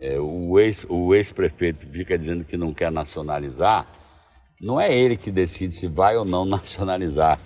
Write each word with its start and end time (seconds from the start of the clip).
é, 0.00 0.18
o 0.18 0.58
ex-prefeito 1.14 1.86
ex 1.86 1.96
fica 1.96 2.18
dizendo 2.18 2.44
que 2.44 2.56
não 2.56 2.72
quer 2.72 2.90
nacionalizar, 2.90 3.86
não 4.60 4.80
é 4.80 4.92
ele 4.92 5.16
que 5.16 5.30
decide 5.30 5.74
se 5.74 5.86
vai 5.86 6.16
ou 6.16 6.24
não 6.24 6.44
nacionalizar. 6.46 7.38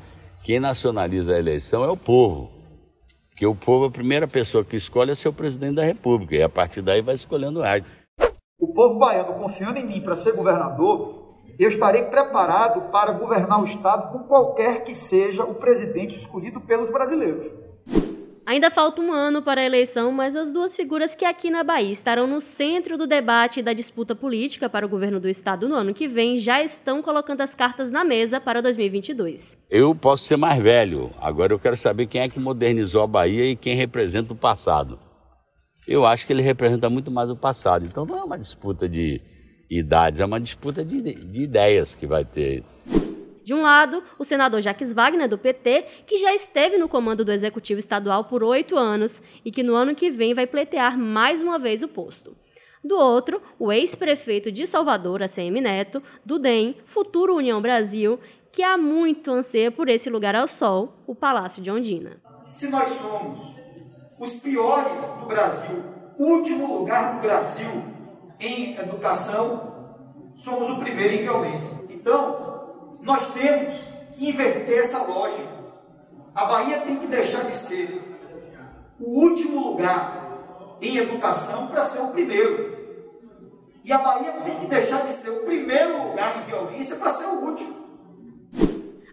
Quem 0.43 0.59
nacionaliza 0.59 1.35
a 1.35 1.39
eleição 1.39 1.85
é 1.85 1.89
o 1.89 1.97
povo. 1.97 2.51
Porque 3.31 3.47
o 3.47 3.55
povo, 3.55 3.87
a 3.87 3.91
primeira 3.91 4.27
pessoa 4.29 4.65
que 4.65 4.77
escolhe 4.77 5.13
é 5.13 5.15
ser 5.15 5.29
o 5.29 5.33
presidente 5.33 5.77
da 5.77 5.85
República, 5.85 6.37
e 6.37 6.43
a 6.43 6.49
partir 6.49 6.83
daí 6.83 7.01
vai 7.01 7.15
escolhendo 7.15 7.61
o 7.61 7.63
resto. 7.63 7.89
O 8.59 8.73
povo 8.73 8.99
baiano 8.99 9.35
confiando 9.35 9.79
em 9.79 9.87
mim 9.87 10.01
para 10.01 10.15
ser 10.17 10.35
governador, 10.35 11.37
eu 11.59 11.69
estarei 11.69 12.05
preparado 12.05 12.91
para 12.91 13.13
governar 13.13 13.63
o 13.63 13.65
Estado 13.65 14.13
com 14.13 14.25
qualquer 14.25 14.85
que 14.85 14.95
seja 14.95 15.45
o 15.45 15.55
presidente 15.55 16.17
escolhido 16.17 16.61
pelos 16.61 16.91
brasileiros. 16.91 17.62
Ainda 18.53 18.71
falta 18.71 19.01
um 19.01 19.11
ano 19.11 19.41
para 19.41 19.63
a 19.63 19.65
eleição, 19.65 20.13
mas 20.13 20.37
as 20.37 20.53
duas 20.53 20.77
figuras 20.77 21.15
que 21.15 21.25
aqui 21.25 21.49
na 21.49 21.65
Bahia 21.65 21.91
estarão 21.91 22.27
no 22.27 22.39
centro 22.39 22.99
do 22.99 23.07
debate 23.07 23.61
e 23.61 23.63
da 23.63 23.73
disputa 23.73 24.15
política 24.15 24.69
para 24.69 24.85
o 24.85 24.89
governo 24.91 25.19
do 25.19 25.27
estado 25.27 25.67
no 25.67 25.75
ano 25.75 25.95
que 25.95 26.07
vem 26.07 26.37
já 26.37 26.63
estão 26.63 27.01
colocando 27.01 27.41
as 27.41 27.55
cartas 27.55 27.91
na 27.91 28.05
mesa 28.05 28.39
para 28.39 28.61
2022. 28.61 29.57
Eu 29.71 29.95
posso 29.95 30.25
ser 30.25 30.37
mais 30.37 30.63
velho, 30.63 31.11
agora 31.19 31.55
eu 31.55 31.59
quero 31.59 31.79
saber 31.79 32.07
quem 32.09 32.21
é 32.21 32.29
que 32.29 32.39
modernizou 32.39 33.03
a 33.03 33.07
Bahia 33.07 33.47
e 33.47 33.57
quem 33.57 33.75
representa 33.75 34.35
o 34.35 34.37
passado. 34.37 34.99
Eu 35.89 36.05
acho 36.05 36.27
que 36.27 36.33
ele 36.35 36.43
representa 36.43 36.91
muito 36.91 37.11
mais 37.11 37.31
o 37.31 37.37
passado, 37.37 37.87
então 37.87 38.05
não 38.05 38.19
é 38.19 38.23
uma 38.23 38.39
disputa 38.39 38.87
de 38.87 39.19
idades, 39.71 40.21
é 40.21 40.27
uma 40.27 40.39
disputa 40.39 40.85
de, 40.85 41.01
de 41.01 41.41
ideias 41.41 41.95
que 41.95 42.07
vai 42.07 42.23
ter. 42.23 42.63
De 43.45 43.53
um 43.53 43.63
lado, 43.63 44.03
o 44.19 44.25
senador 44.25 44.61
Jacques 44.61 44.93
Wagner, 44.93 45.29
do 45.29 45.37
PT, 45.37 45.87
que 46.07 46.19
já 46.19 46.33
esteve 46.33 46.79
no 46.79 46.89
comando 46.89 47.25
do 47.25 47.33
Executivo 47.33 47.81
Estadual 47.81 48.25
por 48.25 48.45
oito 48.45 48.77
anos 48.77 49.21
e 49.45 49.51
que 49.51 49.63
no 49.63 49.75
ano 49.75 49.95
que 49.95 50.11
vem 50.11 50.33
vai 50.33 50.47
pleitear 50.47 50.97
mais 50.97 51.41
uma 51.41 51.59
vez 51.59 51.83
o 51.83 51.89
posto. 51.89 52.37
Do 52.85 52.97
outro, 52.97 53.41
o 53.59 53.73
ex-prefeito 53.73 54.51
de 54.51 54.67
Salvador, 54.67 55.23
ACM 55.23 55.61
Neto, 55.61 56.03
do 56.25 56.39
DEM, 56.39 56.77
futuro 56.87 57.37
União 57.37 57.61
Brasil, 57.61 58.19
que 58.51 58.63
há 58.63 58.77
muito 58.77 59.31
anseia 59.31 59.71
por 59.71 59.89
esse 59.89 60.11
lugar 60.11 60.35
ao 60.35 60.49
sol, 60.49 60.95
o 61.07 61.15
Palácio 61.15 61.63
de 61.63 61.71
Ondina. 61.71 62.21
Se 62.51 62.69
nós 62.69 62.93
somos 62.93 63.57
os 64.19 64.33
piores 64.35 65.01
do 65.21 65.27
Brasil, 65.27 65.83
último 66.19 66.79
lugar 66.79 67.15
do 67.15 67.23
Brasil 67.23 67.71
em 68.39 68.77
educação, 68.77 70.33
somos 70.35 70.69
o 70.71 70.79
primeiro 70.79 71.15
em 71.15 71.23
violência. 71.23 71.85
Então, 71.89 72.52
nós 73.03 73.33
temos 73.35 73.75
que 74.15 74.29
inverter 74.29 74.79
essa 74.79 75.03
lógica. 75.03 75.63
A 76.35 76.47
Bahia 76.47 76.81
tem 76.81 76.97
que 76.97 77.07
deixar 77.09 77.45
de 77.45 77.55
ser 77.55 78.01
o 78.99 79.25
último 79.25 79.69
lugar 79.69 80.79
em 80.81 80.97
educação 80.97 81.67
para 81.67 81.85
ser 81.85 82.01
o 82.01 82.09
primeiro. 82.09 82.81
E 83.85 83.93
a 83.93 83.99
Bahia 83.99 84.33
tem 84.45 84.61
que 84.61 84.67
deixar 84.67 85.03
de 85.03 85.13
ser 85.13 85.31
o 85.31 85.45
primeiro 85.45 86.09
lugar 86.09 86.39
em 86.39 86.47
violência 86.47 86.97
para 86.97 87.13
ser 87.13 87.27
o 87.27 87.45
último. 87.45 87.83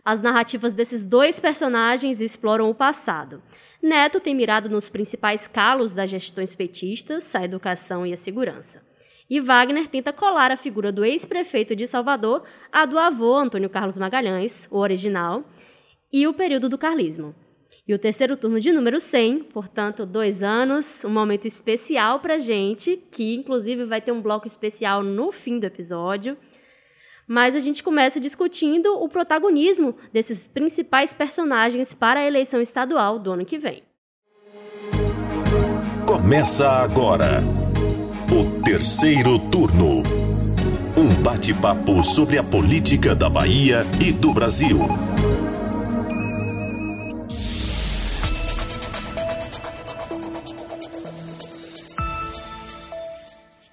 As 0.05 0.21
narrativas 0.21 0.73
desses 0.73 1.03
dois 1.03 1.39
personagens 1.39 2.21
exploram 2.21 2.69
o 2.69 2.75
passado. 2.75 3.41
Neto 3.81 4.19
tem 4.19 4.35
mirado 4.35 4.69
nos 4.69 4.89
principais 4.89 5.47
calos 5.47 5.95
das 5.95 6.09
gestões 6.09 6.55
petistas, 6.55 7.33
a 7.35 7.43
educação 7.43 8.05
e 8.05 8.13
a 8.13 8.17
segurança. 8.17 8.88
E 9.29 9.39
Wagner 9.39 9.87
tenta 9.87 10.11
colar 10.11 10.51
a 10.51 10.57
figura 10.57 10.91
do 10.91 11.05
ex-prefeito 11.05 11.75
de 11.75 11.85
Salvador 11.85 12.43
à 12.71 12.83
do 12.83 12.97
avô 12.97 13.35
Antônio 13.35 13.69
Carlos 13.69 13.97
Magalhães, 13.97 14.67
o 14.71 14.79
original, 14.79 15.43
e 16.11 16.27
o 16.27 16.33
período 16.33 16.67
do 16.67 16.79
carlismo. 16.79 17.35
E 17.87 17.93
o 17.93 17.99
terceiro 17.99 18.35
turno 18.35 18.59
de 18.59 18.71
número 18.71 18.99
100, 18.99 19.43
portanto, 19.43 20.03
dois 20.03 20.41
anos, 20.41 21.05
um 21.05 21.09
momento 21.09 21.47
especial 21.47 22.19
para 22.19 22.39
gente, 22.39 22.97
que 23.11 23.35
inclusive 23.35 23.85
vai 23.85 24.01
ter 24.01 24.11
um 24.11 24.21
bloco 24.21 24.47
especial 24.47 25.03
no 25.03 25.31
fim 25.31 25.59
do 25.59 25.65
episódio. 25.65 26.35
Mas 27.27 27.55
a 27.55 27.59
gente 27.59 27.83
começa 27.83 28.19
discutindo 28.19 28.95
o 28.95 29.07
protagonismo 29.07 29.95
desses 30.11 30.47
principais 30.47 31.13
personagens 31.13 31.93
para 31.93 32.21
a 32.21 32.25
eleição 32.25 32.59
estadual 32.59 33.19
do 33.19 33.31
ano 33.31 33.45
que 33.45 33.59
vem. 33.59 33.83
Começa 36.07 36.67
agora 36.67 37.41
o 38.31 38.61
terceiro 38.61 39.39
turno. 39.49 40.03
Um 40.95 41.09
bate-papo 41.23 42.03
sobre 42.03 42.37
a 42.37 42.43
política 42.43 43.15
da 43.15 43.27
Bahia 43.27 43.83
e 43.99 44.11
do 44.11 44.31
Brasil. 44.31 44.77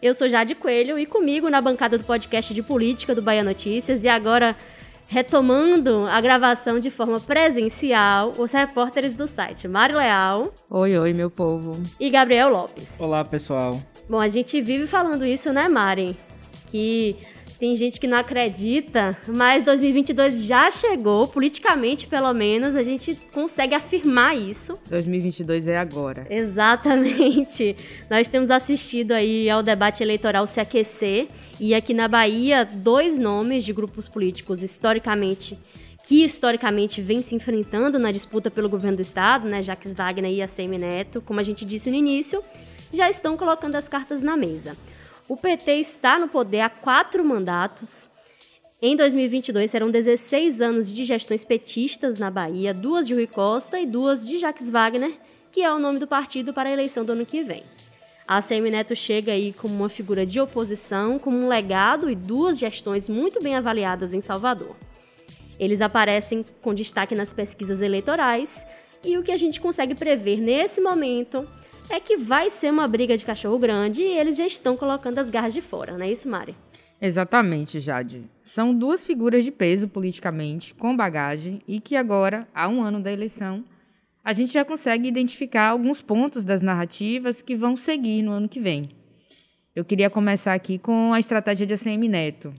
Eu 0.00 0.14
sou 0.14 0.26
Jade 0.26 0.54
Coelho 0.54 0.98
e 0.98 1.04
comigo 1.04 1.50
na 1.50 1.60
bancada 1.60 1.98
do 1.98 2.04
podcast 2.04 2.54
de 2.54 2.62
política 2.62 3.14
do 3.14 3.20
Bahia 3.20 3.44
Notícias 3.44 4.04
e 4.04 4.08
agora 4.08 4.56
retomando 5.08 6.06
a 6.06 6.20
gravação 6.20 6.80
de 6.80 6.90
forma 6.90 7.20
presencial, 7.20 8.32
os 8.38 8.52
repórteres 8.52 9.14
do 9.14 9.26
site 9.26 9.68
Mari 9.68 9.94
Leal. 9.94 10.52
Oi, 10.70 10.98
oi, 10.98 11.12
meu 11.12 11.30
povo. 11.30 11.72
E 11.98 12.10
Gabriel 12.10 12.50
Lopes. 12.50 12.98
Olá, 13.00 13.24
pessoal. 13.24 13.78
Bom, 14.08 14.20
a 14.20 14.28
gente 14.28 14.60
vive 14.60 14.86
falando 14.86 15.24
isso, 15.24 15.52
né, 15.52 15.68
Mari? 15.68 16.16
Que 16.70 17.16
tem 17.58 17.74
gente 17.74 17.98
que 17.98 18.06
não 18.06 18.18
acredita, 18.18 19.16
mas 19.34 19.64
2022 19.64 20.42
já 20.42 20.70
chegou, 20.70 21.26
politicamente 21.26 22.06
pelo 22.06 22.32
menos, 22.34 22.76
a 22.76 22.82
gente 22.82 23.14
consegue 23.32 23.74
afirmar 23.74 24.36
isso. 24.36 24.78
2022 24.88 25.68
é 25.68 25.78
agora. 25.78 26.26
Exatamente. 26.28 27.76
Nós 28.10 28.28
temos 28.28 28.50
assistido 28.50 29.12
aí 29.12 29.48
ao 29.48 29.62
debate 29.62 30.02
eleitoral 30.02 30.46
se 30.46 30.60
aquecer 30.60 31.28
e 31.58 31.74
aqui 31.74 31.94
na 31.94 32.08
Bahia 32.08 32.64
dois 32.64 33.18
nomes 33.18 33.64
de 33.64 33.72
grupos 33.72 34.08
políticos 34.08 34.62
historicamente 34.62 35.58
que 36.06 36.24
historicamente 36.24 37.02
vem 37.02 37.20
se 37.20 37.34
enfrentando 37.34 37.98
na 37.98 38.12
disputa 38.12 38.48
pelo 38.48 38.68
governo 38.68 38.98
do 38.98 39.02
estado, 39.02 39.48
né, 39.48 39.60
Jacques 39.60 39.92
Wagner 39.92 40.30
e 40.30 40.40
a 40.40 40.48
Neto, 40.78 41.20
como 41.20 41.40
a 41.40 41.42
gente 41.42 41.64
disse 41.64 41.90
no 41.90 41.96
início, 41.96 42.40
já 42.92 43.10
estão 43.10 43.36
colocando 43.36 43.74
as 43.74 43.88
cartas 43.88 44.22
na 44.22 44.36
mesa. 44.36 44.76
O 45.28 45.36
PT 45.36 45.72
está 45.80 46.20
no 46.20 46.28
poder 46.28 46.60
há 46.60 46.70
quatro 46.70 47.24
mandatos. 47.24 48.08
Em 48.80 48.94
2022 48.94 49.68
serão 49.68 49.90
16 49.90 50.60
anos 50.60 50.88
de 50.88 51.04
gestões 51.04 51.44
petistas 51.44 52.20
na 52.20 52.30
Bahia, 52.30 52.72
duas 52.72 53.08
de 53.08 53.14
Rui 53.14 53.26
Costa 53.26 53.80
e 53.80 53.86
duas 53.86 54.24
de 54.24 54.38
Jacques 54.38 54.70
Wagner, 54.70 55.12
que 55.50 55.62
é 55.62 55.74
o 55.74 55.80
nome 55.80 55.98
do 55.98 56.06
partido 56.06 56.54
para 56.54 56.68
a 56.68 56.72
eleição 56.72 57.04
do 57.04 57.10
ano 57.10 57.26
que 57.26 57.42
vem. 57.42 57.64
A 58.28 58.38
ACM 58.38 58.70
Neto 58.70 58.94
chega 58.94 59.32
aí 59.32 59.52
como 59.52 59.74
uma 59.74 59.88
figura 59.88 60.24
de 60.24 60.38
oposição, 60.38 61.18
com 61.18 61.30
um 61.30 61.48
legado 61.48 62.08
e 62.08 62.14
duas 62.14 62.56
gestões 62.56 63.08
muito 63.08 63.42
bem 63.42 63.56
avaliadas 63.56 64.14
em 64.14 64.20
Salvador. 64.20 64.76
Eles 65.58 65.80
aparecem 65.80 66.44
com 66.62 66.72
destaque 66.72 67.16
nas 67.16 67.32
pesquisas 67.32 67.80
eleitorais 67.80 68.64
e 69.04 69.18
o 69.18 69.24
que 69.24 69.32
a 69.32 69.36
gente 69.36 69.60
consegue 69.60 69.94
prever 69.94 70.40
nesse 70.40 70.80
momento 70.80 71.48
é 71.88 72.00
que 72.00 72.16
vai 72.16 72.50
ser 72.50 72.70
uma 72.70 72.88
briga 72.88 73.16
de 73.16 73.24
cachorro 73.24 73.58
grande 73.58 74.02
e 74.02 74.18
eles 74.18 74.36
já 74.36 74.46
estão 74.46 74.76
colocando 74.76 75.18
as 75.18 75.30
garras 75.30 75.54
de 75.54 75.60
fora, 75.60 75.96
não 75.96 76.04
é 76.04 76.10
isso, 76.10 76.28
Mari? 76.28 76.54
Exatamente, 77.00 77.78
Jade. 77.78 78.24
São 78.42 78.74
duas 78.74 79.04
figuras 79.04 79.44
de 79.44 79.50
peso 79.50 79.86
politicamente, 79.86 80.74
com 80.74 80.96
bagagem, 80.96 81.60
e 81.68 81.78
que 81.80 81.94
agora, 81.94 82.48
há 82.54 82.68
um 82.68 82.82
ano 82.82 83.00
da 83.00 83.12
eleição, 83.12 83.64
a 84.24 84.32
gente 84.32 84.52
já 84.52 84.64
consegue 84.64 85.06
identificar 85.06 85.68
alguns 85.68 86.00
pontos 86.00 86.44
das 86.44 86.62
narrativas 86.62 87.42
que 87.42 87.54
vão 87.54 87.76
seguir 87.76 88.22
no 88.22 88.32
ano 88.32 88.48
que 88.48 88.58
vem. 88.58 88.88
Eu 89.74 89.84
queria 89.84 90.08
começar 90.08 90.54
aqui 90.54 90.78
com 90.78 91.12
a 91.12 91.20
estratégia 91.20 91.66
de 91.66 91.74
ACM 91.74 92.08
Neto, 92.08 92.54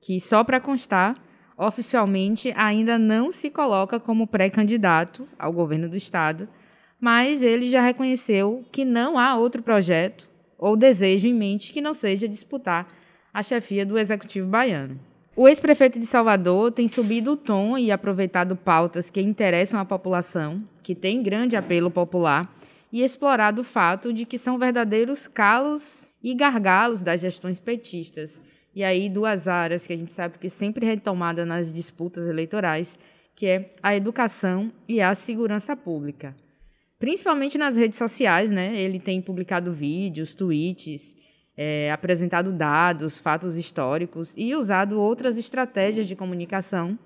que, 0.00 0.20
só 0.20 0.44
para 0.44 0.60
constar, 0.60 1.16
oficialmente 1.56 2.52
ainda 2.54 2.98
não 2.98 3.32
se 3.32 3.50
coloca 3.50 3.98
como 3.98 4.26
pré-candidato 4.26 5.26
ao 5.38 5.52
governo 5.52 5.88
do 5.88 5.96
Estado, 5.96 6.48
mas 7.00 7.42
ele 7.42 7.70
já 7.70 7.80
reconheceu 7.80 8.64
que 8.72 8.84
não 8.84 9.18
há 9.18 9.36
outro 9.36 9.62
projeto 9.62 10.28
ou 10.58 10.76
desejo 10.76 11.28
em 11.28 11.34
mente 11.34 11.72
que 11.72 11.80
não 11.80 11.94
seja 11.94 12.28
disputar 12.28 12.88
a 13.32 13.42
chefia 13.42 13.86
do 13.86 13.96
Executivo 13.96 14.48
baiano. 14.48 14.98
O 15.36 15.46
ex-prefeito 15.46 16.00
de 16.00 16.06
Salvador 16.06 16.72
tem 16.72 16.88
subido 16.88 17.32
o 17.32 17.36
tom 17.36 17.78
e 17.78 17.92
aproveitado 17.92 18.56
pautas 18.56 19.08
que 19.08 19.20
interessam 19.20 19.78
a 19.78 19.84
população, 19.84 20.60
que 20.82 20.96
tem 20.96 21.22
grande 21.22 21.54
apelo 21.54 21.92
popular, 21.92 22.52
e 22.90 23.04
explorado 23.04 23.60
o 23.60 23.64
fato 23.64 24.12
de 24.12 24.24
que 24.24 24.36
são 24.36 24.58
verdadeiros 24.58 25.28
calos 25.28 26.10
e 26.20 26.34
gargalos 26.34 27.02
das 27.02 27.20
gestões 27.20 27.60
petistas. 27.60 28.42
E 28.74 28.82
aí 28.82 29.08
duas 29.08 29.46
áreas 29.46 29.86
que 29.86 29.92
a 29.92 29.96
gente 29.96 30.12
sabe 30.12 30.38
que 30.38 30.50
sempre 30.50 30.84
retomada 30.84 31.46
nas 31.46 31.72
disputas 31.72 32.26
eleitorais, 32.26 32.98
que 33.36 33.46
é 33.46 33.74
a 33.80 33.94
educação 33.94 34.72
e 34.88 35.00
a 35.00 35.14
segurança 35.14 35.76
pública 35.76 36.34
principalmente 36.98 37.56
nas 37.56 37.76
redes 37.76 37.98
sociais, 37.98 38.50
né? 38.50 38.78
Ele 38.80 38.98
tem 38.98 39.20
publicado 39.22 39.72
vídeos, 39.72 40.34
tweets, 40.34 41.14
é, 41.56 41.90
apresentado 41.90 42.52
dados, 42.52 43.18
fatos 43.18 43.56
históricos 43.56 44.34
e 44.36 44.54
usado 44.54 45.00
outras 45.00 45.36
estratégias 45.36 46.06
de 46.06 46.14
comunicação 46.14 46.98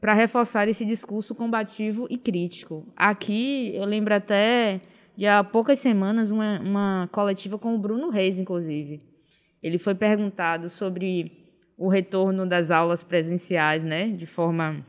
para 0.00 0.14
reforçar 0.14 0.68
esse 0.68 0.84
discurso 0.84 1.34
combativo 1.34 2.06
e 2.08 2.16
crítico. 2.16 2.86
Aqui 2.96 3.72
eu 3.74 3.84
lembro 3.84 4.14
até 4.14 4.80
de 5.16 5.26
há 5.26 5.44
poucas 5.44 5.78
semanas 5.78 6.30
uma, 6.30 6.60
uma 6.60 7.08
coletiva 7.12 7.58
com 7.58 7.74
o 7.74 7.78
Bruno 7.78 8.08
Reis, 8.08 8.38
inclusive. 8.38 9.00
Ele 9.62 9.76
foi 9.76 9.94
perguntado 9.94 10.70
sobre 10.70 11.32
o 11.76 11.88
retorno 11.88 12.46
das 12.46 12.70
aulas 12.70 13.04
presenciais, 13.04 13.84
né, 13.84 14.08
de 14.08 14.26
forma 14.26 14.84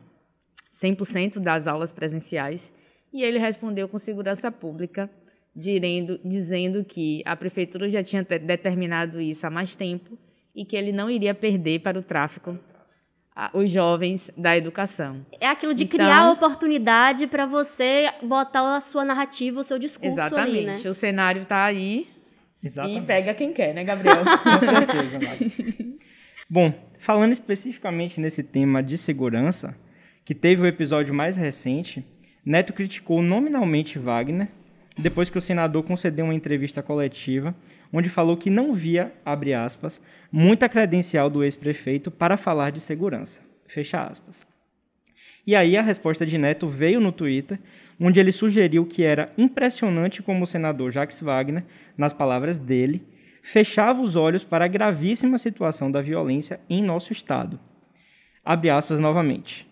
100% 0.71 1.39
das 1.39 1.67
aulas 1.67 1.91
presenciais, 1.91 2.71
e 3.13 3.23
ele 3.23 3.37
respondeu 3.37 3.87
com 3.87 3.97
segurança 3.97 4.51
pública, 4.51 5.09
dizendo, 5.55 6.19
dizendo 6.23 6.83
que 6.83 7.21
a 7.25 7.35
prefeitura 7.35 7.89
já 7.89 8.03
tinha 8.03 8.23
determinado 8.23 9.19
isso 9.19 9.45
há 9.45 9.49
mais 9.49 9.75
tempo 9.75 10.17
e 10.55 10.65
que 10.65 10.75
ele 10.75 10.91
não 10.91 11.09
iria 11.09 11.33
perder 11.33 11.79
para 11.79 11.99
o 11.99 12.03
tráfico 12.03 12.57
os 13.53 13.69
jovens 13.69 14.29
da 14.37 14.55
educação. 14.57 15.25
É 15.39 15.47
aquilo 15.47 15.73
de 15.73 15.83
então, 15.83 15.97
criar 15.97 16.29
oportunidade 16.31 17.27
para 17.27 17.45
você 17.45 18.11
botar 18.21 18.75
a 18.75 18.81
sua 18.81 19.05
narrativa, 19.05 19.61
o 19.61 19.63
seu 19.63 19.79
discurso 19.79 20.19
exatamente. 20.19 20.57
ali, 20.57 20.65
né? 20.65 20.75
O 20.89 20.93
cenário 20.93 21.43
está 21.43 21.65
aí 21.65 22.07
exatamente. 22.61 23.03
e 23.03 23.05
pega 23.05 23.33
quem 23.33 23.53
quer, 23.53 23.73
né, 23.73 23.83
Gabriel? 23.83 24.17
Com 24.43 24.59
certeza, 24.59 25.19
Mari. 25.19 25.97
Bom, 26.49 26.73
falando 26.99 27.31
especificamente 27.31 28.19
nesse 28.19 28.43
tema 28.43 28.83
de 28.83 28.97
segurança, 28.97 29.75
que 30.25 30.35
teve 30.35 30.61
o 30.61 30.65
episódio 30.65 31.13
mais 31.13 31.37
recente, 31.37 32.05
Neto 32.45 32.73
criticou 32.73 33.21
nominalmente 33.21 33.99
Wagner 33.99 34.47
depois 34.97 35.29
que 35.29 35.37
o 35.37 35.41
senador 35.41 35.83
concedeu 35.83 36.25
uma 36.25 36.33
entrevista 36.33 36.81
coletiva 36.81 37.55
onde 37.93 38.09
falou 38.09 38.35
que 38.35 38.49
não 38.49 38.73
via, 38.73 39.13
abre 39.25 39.53
aspas, 39.53 40.01
muita 40.31 40.67
credencial 40.67 41.29
do 41.29 41.43
ex-prefeito 41.43 42.09
para 42.09 42.37
falar 42.37 42.71
de 42.71 42.81
segurança, 42.81 43.41
fecha 43.67 44.03
aspas. 44.03 44.45
E 45.45 45.55
aí 45.55 45.75
a 45.75 45.81
resposta 45.81 46.25
de 46.25 46.37
Neto 46.37 46.67
veio 46.67 46.99
no 46.99 47.11
Twitter, 47.11 47.59
onde 47.99 48.19
ele 48.19 48.31
sugeriu 48.31 48.85
que 48.85 49.03
era 49.03 49.31
impressionante 49.37 50.21
como 50.21 50.43
o 50.43 50.47
senador 50.47 50.91
Jacques 50.91 51.19
Wagner, 51.19 51.63
nas 51.97 52.13
palavras 52.13 52.57
dele, 52.57 53.01
fechava 53.41 54.01
os 54.01 54.15
olhos 54.15 54.43
para 54.43 54.65
a 54.65 54.67
gravíssima 54.67 55.37
situação 55.37 55.91
da 55.91 56.01
violência 56.01 56.59
em 56.69 56.83
nosso 56.83 57.11
estado. 57.11 57.59
Abre 58.45 58.69
aspas 58.69 58.99
novamente. 58.99 59.70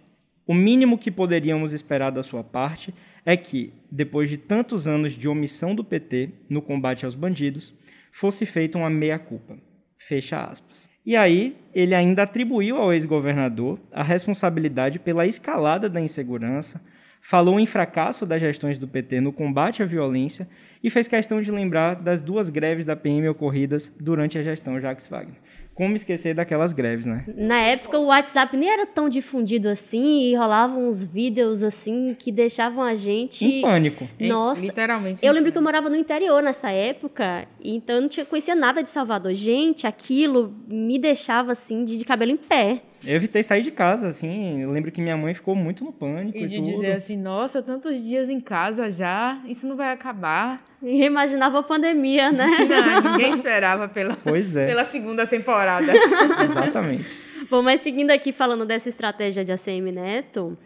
O 0.50 0.54
mínimo 0.56 0.98
que 0.98 1.12
poderíamos 1.12 1.74
esperar 1.74 2.10
da 2.10 2.24
sua 2.24 2.44
parte 2.44 2.92
é 3.24 3.38
que, 3.38 3.72
depois 3.92 4.32
de 4.32 4.36
tantos 4.36 4.88
anos 4.88 5.14
de 5.14 5.30
omissão 5.30 5.76
do 5.76 5.84
PT 5.84 6.32
no 6.50 6.60
combate 6.60 7.06
aos 7.06 7.14
bandidos, 7.14 7.72
fosse 8.12 8.48
feita 8.48 8.76
uma 8.76 8.90
meia-culpa. 8.90 9.60
Fecha 10.00 10.42
aspas. 10.42 10.90
E 11.06 11.16
aí, 11.16 11.56
ele 11.72 11.94
ainda 11.94 12.24
atribuiu 12.24 12.78
ao 12.78 12.92
ex-governador 12.92 13.80
a 13.94 14.02
responsabilidade 14.02 14.98
pela 14.98 15.28
escalada 15.28 15.88
da 15.88 16.02
insegurança, 16.02 16.82
falou 17.22 17.60
em 17.60 17.68
fracasso 17.68 18.26
das 18.26 18.42
gestões 18.42 18.80
do 18.80 18.88
PT 18.88 19.22
no 19.22 19.32
combate 19.32 19.84
à 19.84 19.86
violência 19.86 20.50
e 20.84 20.90
fez 20.90 21.08
questão 21.08 21.40
de 21.44 21.52
lembrar 21.52 21.94
das 21.94 22.24
duas 22.24 22.50
greves 22.50 22.86
da 22.86 22.96
PM 22.96 23.30
ocorridas 23.30 23.94
durante 24.00 24.40
a 24.40 24.42
gestão 24.42 24.80
Jacques 24.80 25.08
Wagner. 25.08 25.38
Como 25.80 25.96
esquecer 25.96 26.34
daquelas 26.36 26.74
greves, 26.74 27.06
né? 27.06 27.24
Na 27.38 27.62
época 27.62 27.98
o 27.98 28.08
WhatsApp 28.08 28.58
nem 28.58 28.70
era 28.70 28.86
tão 28.86 29.08
difundido 29.08 29.70
assim 29.70 30.24
e 30.24 30.36
rolavam 30.36 30.90
uns 30.90 31.02
vídeos 31.02 31.64
assim 31.64 32.14
que 32.20 32.34
deixavam 32.34 32.84
a 32.84 32.94
gente 32.96 33.46
em 33.46 33.62
pânico. 33.62 34.06
Nossa, 34.20 34.62
literalmente. 34.62 35.26
Eu 35.26 35.32
lembro 35.32 35.54
que 35.54 35.58
eu 35.58 35.62
morava 35.62 35.90
no 35.90 35.96
interior 35.96 36.44
nessa 36.44 36.70
época, 36.70 37.48
então 37.64 37.96
eu 37.96 38.02
não 38.02 38.10
tinha 38.10 38.26
conhecia 38.26 38.56
nada 38.56 38.84
de 38.84 38.90
Salvador. 38.90 39.34
Gente, 39.34 39.88
aquilo 39.88 40.54
me 40.68 41.00
deixava 41.00 41.54
assim 41.54 41.86
de, 41.86 41.98
de 41.98 42.04
cabelo 42.04 42.32
em 42.34 42.38
pé. 42.38 42.82
Eu 43.04 43.16
evitei 43.16 43.42
sair 43.44 43.62
de 43.62 43.72
casa, 43.72 44.08
assim. 44.08 44.62
Eu 44.62 44.72
lembro 44.72 44.92
que 44.92 45.02
minha 45.02 45.16
mãe 45.16 45.34
ficou 45.34 45.56
muito 45.56 45.84
no 45.84 45.92
pânico 45.92 46.38
e, 46.38 46.44
e 46.44 46.48
de 46.48 46.56
tudo. 46.58 46.72
dizer 46.72 46.94
assim, 46.94 47.18
nossa, 47.18 47.62
tantos 47.62 48.04
dias 48.04 48.30
em 48.30 48.40
casa 48.40 48.92
já, 48.92 49.42
isso 49.46 49.68
não 49.68 49.76
vai 49.76 49.92
acabar. 49.92 50.64
E 50.82 51.04
imaginava 51.04 51.60
a 51.60 51.64
pandemia, 51.64 52.32
né? 52.32 52.48
Não, 52.70 53.12
ninguém 53.12 53.32
esperava 53.32 53.90
pela, 53.90 54.16
pois 54.16 54.56
é. 54.56 54.68
pela 54.68 54.86
segunda 54.86 55.28
temporada. 55.28 55.92
Exatamente. 56.42 57.18
Bom, 57.50 57.62
mas 57.62 57.82
seguindo 57.82 58.12
aqui 58.12 58.32
falando 58.32 58.66
dessa 58.66 58.88
estratégia 58.88 59.44
de 59.44 59.52
ACM 59.52 59.92
Neto, 59.92 60.58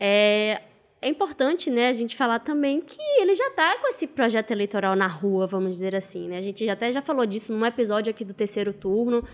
é, 0.00 0.62
é 1.00 1.08
importante, 1.08 1.70
né, 1.70 1.88
a 1.88 1.92
gente 1.92 2.16
falar 2.16 2.38
também 2.38 2.80
que 2.80 3.00
ele 3.20 3.34
já 3.34 3.48
está 3.48 3.76
com 3.78 3.88
esse 3.88 4.06
projeto 4.06 4.50
eleitoral 4.50 4.96
na 4.96 5.06
rua, 5.06 5.46
vamos 5.46 5.72
dizer 5.72 5.94
assim, 5.94 6.28
né? 6.28 6.38
A 6.38 6.40
gente 6.40 6.68
até 6.68 6.90
já 6.90 7.02
falou 7.02 7.26
disso 7.26 7.52
num 7.52 7.66
episódio 7.66 8.10
aqui 8.10 8.24
do 8.24 8.32
terceiro 8.32 8.72
turno, 8.72 9.24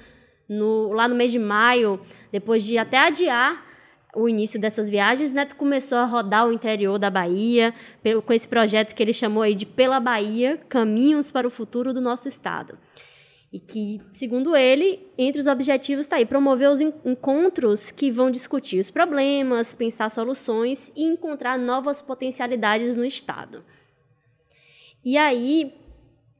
no, 0.48 0.92
lá 0.92 1.06
no 1.06 1.14
mês 1.14 1.30
de 1.30 1.38
maio, 1.38 2.00
depois 2.32 2.62
de 2.62 2.78
até 2.78 2.98
adiar 2.98 3.66
o 4.14 4.28
início 4.28 4.58
dessas 4.60 4.88
viagens, 4.88 5.32
Neto 5.32 5.54
começou 5.54 5.98
a 5.98 6.04
rodar 6.04 6.46
o 6.46 6.52
interior 6.52 6.98
da 6.98 7.10
Bahia, 7.10 7.74
com 8.24 8.32
esse 8.32 8.48
projeto 8.48 8.94
que 8.94 9.02
ele 9.02 9.12
chamou 9.12 9.42
aí 9.42 9.54
de 9.54 9.66
Pela 9.66 10.00
Bahia, 10.00 10.56
Caminhos 10.68 11.30
para 11.30 11.46
o 11.46 11.50
Futuro 11.50 11.92
do 11.92 12.00
Nosso 12.00 12.26
Estado. 12.26 12.78
E 13.52 13.58
que, 13.58 14.00
segundo 14.12 14.56
ele, 14.56 15.06
entre 15.16 15.40
os 15.40 15.46
objetivos 15.46 16.06
está 16.06 16.16
aí 16.16 16.26
promover 16.26 16.68
os 16.68 16.80
encontros 16.80 17.90
que 17.90 18.10
vão 18.10 18.30
discutir 18.30 18.78
os 18.78 18.90
problemas, 18.90 19.74
pensar 19.74 20.10
soluções 20.10 20.92
e 20.94 21.04
encontrar 21.04 21.58
novas 21.58 22.02
potencialidades 22.02 22.94
no 22.96 23.04
Estado. 23.04 23.64
E 25.04 25.16
aí, 25.16 25.72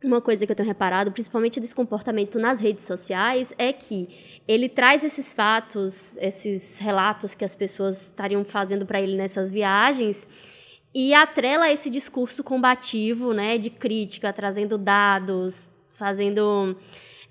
uma 0.03 0.21
coisa 0.21 0.47
que 0.47 0.53
eu 0.53 0.56
tenho 0.56 0.69
reparado, 0.69 1.11
principalmente 1.11 1.59
desse 1.59 1.75
comportamento 1.75 2.39
nas 2.39 2.61
redes 2.61 2.85
sociais, 2.85 3.53
é 3.59 3.73
que 3.73 4.09
ele 4.47 4.69
traz 4.69 5.03
esses 5.03 5.35
fatos, 5.35 6.17
esses 6.19 6.79
relatos 6.79 7.35
que 7.35 7.45
as 7.45 7.55
pessoas 7.55 8.03
estariam 8.03 8.45
fazendo 8.45 8.87
para 8.87 9.00
ele 9.00 9.17
nessas 9.17 9.50
viagens 9.50 10.29
e 10.95 11.12
atrela 11.12 11.71
esse 11.71 11.91
discurso 11.91 12.45
combativo, 12.45 13.33
né, 13.33 13.59
de 13.59 13.71
crítica, 13.71 14.33
trazendo 14.33 14.79
dados, 14.79 15.71
fazendo, 15.91 16.77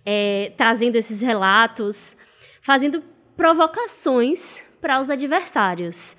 é, 0.05 0.51
trazendo 0.57 0.95
esses 0.97 1.21
relatos, 1.21 2.15
fazendo 2.61 3.01
provocações 3.35 4.63
para 4.81 4.99
os 4.99 5.09
adversários. 5.09 6.17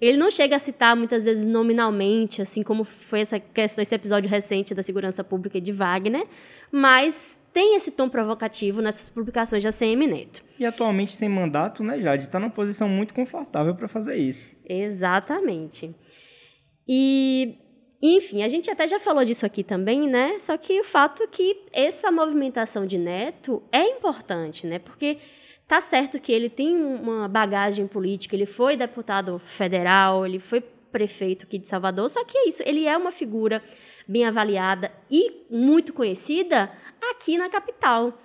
Ele 0.00 0.16
não 0.16 0.30
chega 0.30 0.56
a 0.56 0.58
citar 0.58 0.96
muitas 0.96 1.24
vezes 1.24 1.46
nominalmente, 1.46 2.40
assim 2.40 2.62
como 2.62 2.84
foi 2.84 3.20
essa 3.20 3.38
questão, 3.38 3.82
esse 3.82 3.94
episódio 3.94 4.30
recente 4.30 4.74
da 4.74 4.82
segurança 4.82 5.22
pública 5.22 5.60
de 5.60 5.72
Wagner, 5.72 6.26
mas 6.72 7.38
tem 7.52 7.76
esse 7.76 7.90
tom 7.90 8.08
provocativo 8.08 8.80
nessas 8.80 9.10
publicações 9.10 9.62
de 9.62 9.68
ACM 9.68 10.06
Neto. 10.06 10.42
E 10.58 10.64
atualmente 10.64 11.14
sem 11.14 11.28
mandato, 11.28 11.82
né, 11.82 12.00
Jade? 12.00 12.24
Está 12.26 12.38
numa 12.38 12.50
posição 12.50 12.88
muito 12.88 13.12
confortável 13.12 13.74
para 13.74 13.88
fazer 13.88 14.16
isso. 14.16 14.50
Exatamente. 14.64 15.94
E, 16.88 17.56
enfim, 18.00 18.42
a 18.42 18.48
gente 18.48 18.70
até 18.70 18.86
já 18.86 18.98
falou 18.98 19.24
disso 19.24 19.44
aqui 19.44 19.62
também, 19.62 20.08
né? 20.08 20.38
Só 20.38 20.56
que 20.56 20.80
o 20.80 20.84
fato 20.84 21.24
é 21.24 21.26
que 21.26 21.64
essa 21.72 22.10
movimentação 22.10 22.86
de 22.86 22.96
Neto 22.96 23.62
é 23.70 23.82
importante, 23.82 24.66
né? 24.66 24.78
Porque 24.78 25.18
Tá 25.70 25.80
certo 25.80 26.18
que 26.18 26.32
ele 26.32 26.50
tem 26.50 26.74
uma 26.74 27.28
bagagem 27.28 27.86
política, 27.86 28.34
ele 28.34 28.44
foi 28.44 28.76
deputado 28.76 29.40
federal, 29.56 30.26
ele 30.26 30.40
foi 30.40 30.60
prefeito 30.60 31.46
aqui 31.46 31.58
de 31.58 31.68
Salvador, 31.68 32.10
só 32.10 32.24
que 32.24 32.36
é 32.36 32.48
isso, 32.48 32.60
ele 32.66 32.88
é 32.88 32.96
uma 32.96 33.12
figura 33.12 33.62
bem 34.08 34.24
avaliada 34.24 34.90
e 35.08 35.46
muito 35.48 35.92
conhecida 35.92 36.72
aqui 37.12 37.38
na 37.38 37.48
capital. 37.48 38.20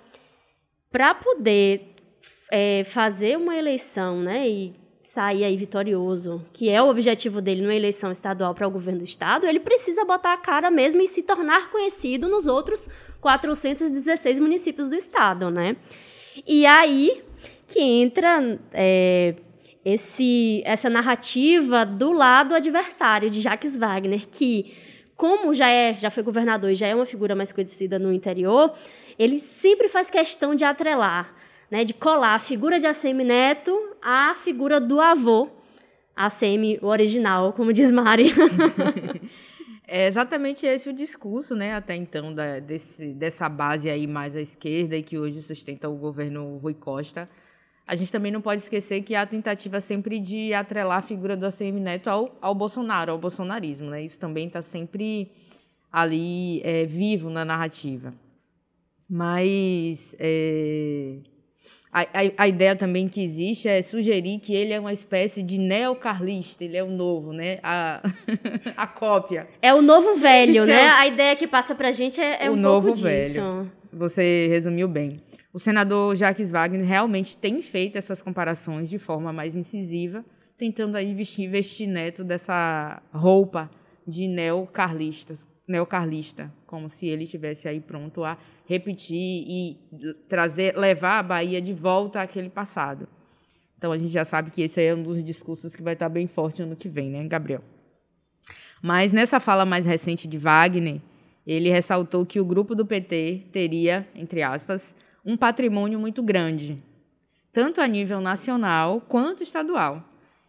Para 0.90 1.14
poder 1.14 1.94
é, 2.50 2.82
fazer 2.82 3.38
uma 3.38 3.54
eleição 3.54 4.20
né, 4.20 4.48
e 4.48 4.74
sair 5.04 5.44
aí 5.44 5.56
vitorioso, 5.56 6.44
que 6.52 6.68
é 6.68 6.82
o 6.82 6.88
objetivo 6.88 7.40
dele 7.40 7.62
numa 7.62 7.76
eleição 7.76 8.10
estadual 8.10 8.56
para 8.56 8.66
o 8.66 8.70
governo 8.72 8.98
do 8.98 9.04
estado, 9.04 9.46
ele 9.46 9.60
precisa 9.60 10.04
botar 10.04 10.32
a 10.32 10.36
cara 10.36 10.68
mesmo 10.68 11.00
e 11.00 11.06
se 11.06 11.22
tornar 11.22 11.70
conhecido 11.70 12.28
nos 12.28 12.48
outros 12.48 12.88
416 13.20 14.40
municípios 14.40 14.88
do 14.88 14.96
estado, 14.96 15.48
né? 15.48 15.76
E 16.44 16.66
aí, 16.66 17.24
que 17.66 17.80
entra 17.80 18.58
é, 18.72 19.34
esse, 19.84 20.62
essa 20.64 20.90
narrativa 20.90 21.84
do 21.84 22.12
lado 22.12 22.54
adversário 22.54 23.30
de 23.30 23.40
Jacques 23.40 23.76
Wagner, 23.76 24.26
que, 24.28 24.74
como 25.16 25.54
já, 25.54 25.68
é, 25.68 25.98
já 25.98 26.10
foi 26.10 26.22
governador 26.22 26.70
e 26.70 26.74
já 26.74 26.86
é 26.86 26.94
uma 26.94 27.06
figura 27.06 27.34
mais 27.34 27.52
conhecida 27.52 27.98
no 27.98 28.12
interior, 28.12 28.74
ele 29.18 29.38
sempre 29.38 29.88
faz 29.88 30.10
questão 30.10 30.54
de 30.54 30.64
atrelar, 30.64 31.34
né, 31.70 31.84
de 31.84 31.94
colar 31.94 32.34
a 32.34 32.38
figura 32.38 32.78
de 32.78 32.86
ACM 32.86 33.24
Neto 33.24 33.96
à 34.02 34.34
figura 34.34 34.80
do 34.80 35.00
avô, 35.00 35.48
ACM 36.14 36.78
original, 36.82 37.52
como 37.52 37.72
diz 37.72 37.90
Mari. 37.90 38.32
É 39.88 40.08
exatamente 40.08 40.66
esse 40.66 40.90
o 40.90 40.92
discurso, 40.92 41.54
né, 41.54 41.74
até 41.74 41.94
então, 41.94 42.34
da, 42.34 42.58
desse, 42.58 43.14
dessa 43.14 43.48
base 43.48 43.88
aí 43.88 44.04
mais 44.04 44.34
à 44.34 44.40
esquerda 44.40 44.96
e 44.96 45.02
que 45.02 45.16
hoje 45.16 45.40
sustenta 45.40 45.88
o 45.88 45.94
governo 45.94 46.56
Rui 46.56 46.74
Costa, 46.74 47.28
a 47.86 47.94
gente 47.94 48.10
também 48.10 48.32
não 48.32 48.40
pode 48.40 48.62
esquecer 48.62 49.02
que 49.02 49.14
há 49.14 49.22
a 49.22 49.26
tentativa 49.26 49.80
sempre 49.80 50.18
de 50.18 50.52
atrelar 50.52 50.98
a 50.98 51.02
figura 51.02 51.36
do 51.36 51.46
ACM 51.46 51.78
Neto 51.80 52.08
ao, 52.08 52.36
ao 52.40 52.54
Bolsonaro, 52.54 53.12
ao 53.12 53.18
bolsonarismo. 53.18 53.90
Né? 53.90 54.02
Isso 54.02 54.18
também 54.18 54.48
está 54.48 54.60
sempre 54.60 55.30
ali 55.92 56.60
é, 56.64 56.84
vivo 56.84 57.30
na 57.30 57.44
narrativa. 57.44 58.12
Mas, 59.08 60.16
é, 60.18 61.18
a, 61.92 62.00
a, 62.00 62.42
a, 62.42 62.48
ideia 62.48 62.74
também 62.74 63.08
que 63.08 63.22
existe 63.22 63.68
é 63.68 63.80
sugerir 63.80 64.40
que 64.40 64.52
ele 64.52 64.72
é 64.72 64.80
uma 64.80 64.92
espécie 64.92 65.40
de 65.42 65.56
neocarlista, 65.56 66.64
ele 66.64 66.76
é 66.76 66.82
o 66.82 66.90
novo, 66.90 67.32
né? 67.32 67.60
A, 67.62 68.02
a 68.76 68.86
cópia. 68.88 69.46
É 69.62 69.72
o 69.72 69.80
novo 69.80 70.16
velho, 70.16 70.66
né? 70.66 70.88
A 70.88 71.06
ideia 71.06 71.36
que 71.36 71.46
passa 71.46 71.72
pra 71.72 71.92
gente 71.92 72.20
é, 72.20 72.46
é 72.46 72.50
o 72.50 72.54
um 72.54 72.56
novo 72.56 72.88
pouco 72.88 73.02
velho. 73.02 73.24
disso. 73.26 73.70
Você 73.96 74.46
resumiu 74.48 74.86
bem. 74.86 75.22
O 75.54 75.58
senador 75.58 76.14
Jacques 76.14 76.50
Wagner 76.50 76.84
realmente 76.84 77.38
tem 77.38 77.62
feito 77.62 77.96
essas 77.96 78.20
comparações 78.20 78.90
de 78.90 78.98
forma 78.98 79.32
mais 79.32 79.56
incisiva, 79.56 80.22
tentando 80.58 80.96
aí 80.96 81.14
vestir, 81.14 81.48
vestir 81.48 81.86
Neto 81.86 82.22
dessa 82.22 83.02
roupa 83.10 83.70
de 84.06 84.28
neocarlistas, 84.28 85.48
neocarlista, 85.66 86.52
como 86.66 86.90
se 86.90 87.06
ele 87.06 87.24
estivesse 87.24 87.68
aí 87.68 87.80
pronto 87.80 88.22
a 88.22 88.36
repetir 88.66 89.16
e 89.48 89.78
trazer, 90.28 90.76
levar 90.76 91.20
a 91.20 91.22
Bahia 91.22 91.62
de 91.62 91.72
volta 91.72 92.20
àquele 92.20 92.50
passado. 92.50 93.08
Então 93.78 93.92
a 93.92 93.98
gente 93.98 94.10
já 94.10 94.26
sabe 94.26 94.50
que 94.50 94.60
esse 94.60 94.82
é 94.82 94.94
um 94.94 95.02
dos 95.02 95.24
discursos 95.24 95.74
que 95.74 95.82
vai 95.82 95.94
estar 95.94 96.10
bem 96.10 96.26
forte 96.26 96.60
ano 96.60 96.76
que 96.76 96.88
vem, 96.88 97.10
né, 97.10 97.26
Gabriel? 97.26 97.62
Mas 98.82 99.10
nessa 99.10 99.40
fala 99.40 99.64
mais 99.64 99.86
recente 99.86 100.28
de 100.28 100.36
Wagner, 100.36 101.00
ele 101.46 101.70
ressaltou 101.70 102.26
que 102.26 102.40
o 102.40 102.44
grupo 102.44 102.74
do 102.74 102.84
PT 102.84 103.44
teria, 103.52 104.06
entre 104.14 104.42
aspas, 104.42 104.94
um 105.24 105.36
patrimônio 105.36 105.98
muito 105.98 106.22
grande, 106.22 106.82
tanto 107.52 107.80
a 107.80 107.86
nível 107.86 108.20
nacional 108.20 109.00
quanto 109.00 109.42
estadual. 109.42 110.02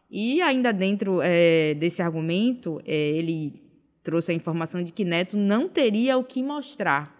E 0.10 0.42
ainda 0.42 0.72
dentro 0.72 1.20
é, 1.22 1.74
desse 1.76 2.02
argumento, 2.02 2.82
é, 2.86 2.94
ele 2.94 3.62
trouxe 4.02 4.32
a 4.32 4.36
informação 4.36 4.82
de 4.82 4.92
que 4.92 5.04
Neto 5.04 5.38
não 5.38 5.68
teria 5.68 6.18
o 6.18 6.24
que 6.24 6.42
mostrar. 6.42 7.14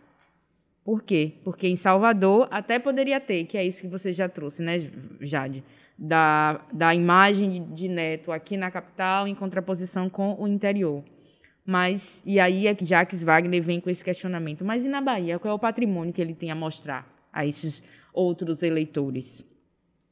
Por 0.84 1.04
quê? 1.04 1.34
Porque 1.44 1.68
em 1.68 1.76
Salvador 1.76 2.48
até 2.50 2.80
poderia 2.80 3.20
ter, 3.20 3.44
que 3.44 3.58
é 3.58 3.66
isso 3.66 3.82
que 3.82 3.90
você 3.90 4.14
já 4.14 4.30
trouxe, 4.30 4.62
né, 4.62 4.90
Jade? 5.20 5.64
Da, 5.98 6.62
da 6.72 6.96
imagem 6.96 7.74
de 7.74 7.90
Neto 7.90 8.32
aqui 8.32 8.56
na 8.56 8.72
capital 8.72 9.28
em 9.28 9.36
contraposição 9.36 10.10
com 10.10 10.36
o 10.40 10.48
interior. 10.48 11.04
Mas, 11.70 12.24
e 12.26 12.40
aí 12.40 12.66
é 12.66 12.74
Jacques 12.82 13.22
Wagner 13.22 13.62
vem 13.62 13.82
com 13.82 13.90
esse 13.90 14.02
questionamento. 14.02 14.64
Mas 14.64 14.86
e 14.86 14.88
na 14.88 15.02
Bahia? 15.02 15.38
Qual 15.38 15.52
é 15.52 15.54
o 15.54 15.60
patrimônio 15.60 16.14
que 16.14 16.22
ele 16.22 16.34
tem 16.34 16.50
a 16.50 16.56
mostrar 16.56 17.06
a 17.32 17.46
esses 17.46 17.84
outros 18.14 18.64
eleitores? 18.64 19.46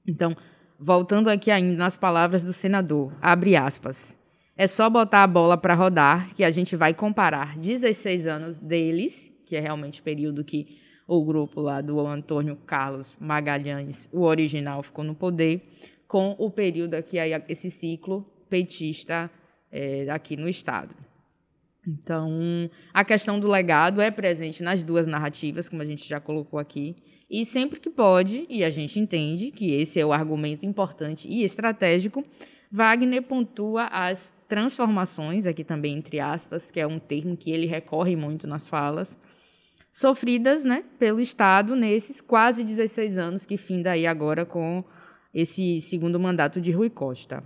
Então, 0.05 0.35
voltando 0.77 1.29
aqui 1.29 1.49
ainda 1.49 1.73
nas 1.77 1.95
palavras 1.95 2.43
do 2.43 2.51
senador, 2.51 3.13
abre 3.21 3.55
aspas. 3.55 4.17
É 4.57 4.67
só 4.67 4.89
botar 4.89 5.23
a 5.23 5.27
bola 5.27 5.57
para 5.57 5.73
rodar 5.73 6.35
que 6.35 6.43
a 6.43 6.51
gente 6.51 6.75
vai 6.75 6.93
comparar 6.93 7.57
16 7.57 8.27
anos 8.27 8.59
deles, 8.59 9.33
que 9.45 9.55
é 9.55 9.61
realmente 9.61 10.01
o 10.01 10.03
período 10.03 10.43
que 10.43 10.77
o 11.07 11.23
grupo 11.23 11.61
lá 11.61 11.79
do 11.79 12.05
Antônio 12.05 12.57
Carlos 12.65 13.15
Magalhães, 13.17 14.09
o 14.11 14.23
original, 14.23 14.83
ficou 14.83 15.05
no 15.05 15.15
poder, 15.15 15.61
com 16.05 16.35
o 16.37 16.51
período 16.51 16.95
aqui, 16.95 17.15
esse 17.47 17.69
ciclo 17.69 18.29
petista 18.49 19.31
é, 19.71 20.09
aqui 20.09 20.35
no 20.35 20.49
Estado. 20.49 21.04
Então, 21.87 22.69
a 22.93 23.05
questão 23.05 23.39
do 23.39 23.47
legado 23.47 24.01
é 24.01 24.09
presente 24.09 24.63
nas 24.63 24.83
duas 24.83 25.05
narrativas, 25.05 25.69
como 25.69 25.81
a 25.81 25.85
gente 25.85 26.07
já 26.07 26.19
colocou 26.19 26.59
aqui, 26.59 26.95
e 27.29 27.45
sempre 27.45 27.79
que 27.79 27.89
pode, 27.89 28.45
e 28.49 28.63
a 28.63 28.69
gente 28.69 28.99
entende 28.99 29.51
que 29.51 29.71
esse 29.73 29.99
é 29.99 30.05
o 30.05 30.13
argumento 30.13 30.65
importante 30.65 31.27
e 31.27 31.43
estratégico, 31.43 32.23
Wagner 32.71 33.23
pontua 33.23 33.85
as 33.85 34.33
transformações, 34.47 35.45
aqui 35.45 35.63
também 35.63 35.97
entre 35.97 36.19
aspas, 36.19 36.69
que 36.69 36.79
é 36.79 36.87
um 36.87 36.99
termo 36.99 37.37
que 37.37 37.51
ele 37.51 37.65
recorre 37.65 38.15
muito 38.15 38.47
nas 38.47 38.67
falas, 38.67 39.17
sofridas 39.91 40.63
né, 40.63 40.83
pelo 40.99 41.21
Estado 41.21 41.75
nesses 41.75 42.19
quase 42.19 42.63
16 42.63 43.17
anos 43.17 43.45
que 43.45 43.57
finda 43.57 43.91
aí 43.91 44.05
agora 44.05 44.45
com 44.45 44.83
esse 45.33 45.79
segundo 45.81 46.19
mandato 46.19 46.59
de 46.59 46.71
Rui 46.71 46.89
Costa. 46.89 47.41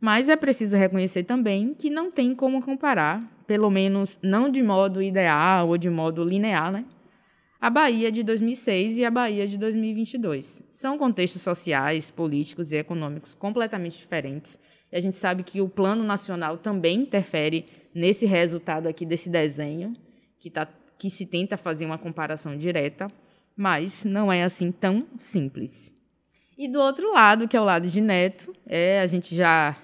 Mas 0.00 0.28
é 0.28 0.36
preciso 0.36 0.76
reconhecer 0.76 1.24
também 1.24 1.74
que 1.74 1.88
não 1.88 2.10
tem 2.10 2.34
como 2.34 2.62
comparar, 2.62 3.22
pelo 3.46 3.70
menos 3.70 4.18
não 4.22 4.50
de 4.50 4.62
modo 4.62 5.02
ideal 5.02 5.68
ou 5.68 5.78
de 5.78 5.90
modo 5.90 6.24
linear, 6.24 6.72
né? 6.72 6.84
A 7.60 7.70
Bahia 7.70 8.12
de 8.12 8.22
2006 8.22 8.98
e 8.98 9.04
a 9.04 9.10
Bahia 9.10 9.48
de 9.48 9.56
2022. 9.56 10.62
São 10.70 10.98
contextos 10.98 11.40
sociais, 11.40 12.10
políticos 12.10 12.72
e 12.72 12.76
econômicos 12.76 13.34
completamente 13.34 13.96
diferentes. 13.96 14.58
E 14.92 14.96
a 14.98 15.00
gente 15.00 15.16
sabe 15.16 15.42
que 15.42 15.62
o 15.62 15.68
plano 15.68 16.04
nacional 16.04 16.58
também 16.58 17.00
interfere 17.00 17.64
nesse 17.94 18.26
resultado 18.26 18.86
aqui 18.86 19.06
desse 19.06 19.30
desenho, 19.30 19.94
que, 20.38 20.50
tá, 20.50 20.68
que 20.98 21.08
se 21.08 21.24
tenta 21.24 21.56
fazer 21.56 21.86
uma 21.86 21.96
comparação 21.96 22.54
direta, 22.54 23.08
mas 23.56 24.04
não 24.04 24.30
é 24.30 24.42
assim 24.42 24.70
tão 24.70 25.06
simples. 25.16 25.90
E 26.58 26.68
do 26.68 26.78
outro 26.78 27.12
lado, 27.12 27.48
que 27.48 27.56
é 27.56 27.60
o 27.60 27.64
lado 27.64 27.88
de 27.88 28.00
Neto, 28.00 28.54
é, 28.66 29.00
a 29.00 29.06
gente 29.06 29.34
já 29.34 29.76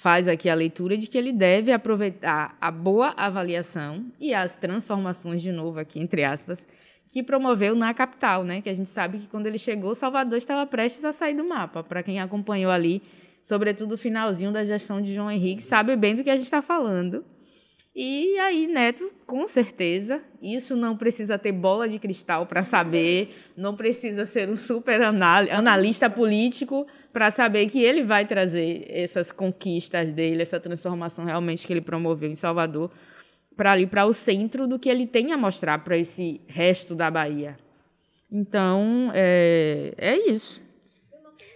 faz 0.00 0.26
aqui 0.26 0.48
a 0.48 0.54
leitura 0.54 0.96
de 0.96 1.06
que 1.06 1.18
ele 1.18 1.30
deve 1.30 1.70
aproveitar 1.70 2.56
a 2.58 2.70
boa 2.70 3.12
avaliação 3.18 4.06
e 4.18 4.32
as 4.32 4.56
transformações, 4.56 5.42
de 5.42 5.52
novo 5.52 5.78
aqui, 5.78 6.00
entre 6.00 6.24
aspas, 6.24 6.66
que 7.06 7.22
promoveu 7.22 7.74
na 7.74 7.92
capital, 7.92 8.42
né? 8.42 8.62
Que 8.62 8.70
a 8.70 8.74
gente 8.74 8.88
sabe 8.88 9.18
que 9.18 9.26
quando 9.26 9.46
ele 9.46 9.58
chegou, 9.58 9.94
Salvador 9.94 10.38
estava 10.38 10.66
prestes 10.66 11.04
a 11.04 11.12
sair 11.12 11.34
do 11.34 11.46
mapa. 11.46 11.82
Para 11.82 12.02
quem 12.02 12.18
acompanhou 12.18 12.72
ali, 12.72 13.02
sobretudo 13.42 13.92
o 13.92 13.98
finalzinho 13.98 14.50
da 14.50 14.64
gestão 14.64 15.02
de 15.02 15.12
João 15.12 15.30
Henrique, 15.30 15.62
sabe 15.62 15.94
bem 15.96 16.16
do 16.16 16.24
que 16.24 16.30
a 16.30 16.36
gente 16.36 16.46
está 16.46 16.62
falando. 16.62 17.22
E 17.94 18.38
aí, 18.38 18.68
Neto, 18.68 19.10
com 19.26 19.48
certeza, 19.48 20.22
isso 20.40 20.76
não 20.76 20.96
precisa 20.96 21.36
ter 21.36 21.50
bola 21.50 21.88
de 21.88 21.98
cristal 21.98 22.46
para 22.46 22.62
saber, 22.62 23.30
não 23.56 23.74
precisa 23.74 24.24
ser 24.24 24.48
um 24.48 24.56
super 24.56 25.02
analista 25.02 26.08
político 26.08 26.86
para 27.12 27.32
saber 27.32 27.68
que 27.68 27.82
ele 27.82 28.04
vai 28.04 28.24
trazer 28.24 28.86
essas 28.88 29.32
conquistas 29.32 30.08
dele, 30.12 30.40
essa 30.40 30.60
transformação 30.60 31.24
realmente 31.24 31.66
que 31.66 31.72
ele 31.72 31.80
promoveu 31.80 32.30
em 32.30 32.36
Salvador, 32.36 32.92
para 33.56 33.72
ali 33.72 33.88
para 33.88 34.06
o 34.06 34.14
centro 34.14 34.68
do 34.68 34.78
que 34.78 34.88
ele 34.88 35.06
tem 35.06 35.32
a 35.32 35.36
mostrar 35.36 35.78
para 35.78 35.98
esse 35.98 36.40
resto 36.46 36.94
da 36.94 37.10
Bahia. 37.10 37.58
Então, 38.30 39.10
é, 39.12 39.92
é 39.98 40.30
isso. 40.30 40.62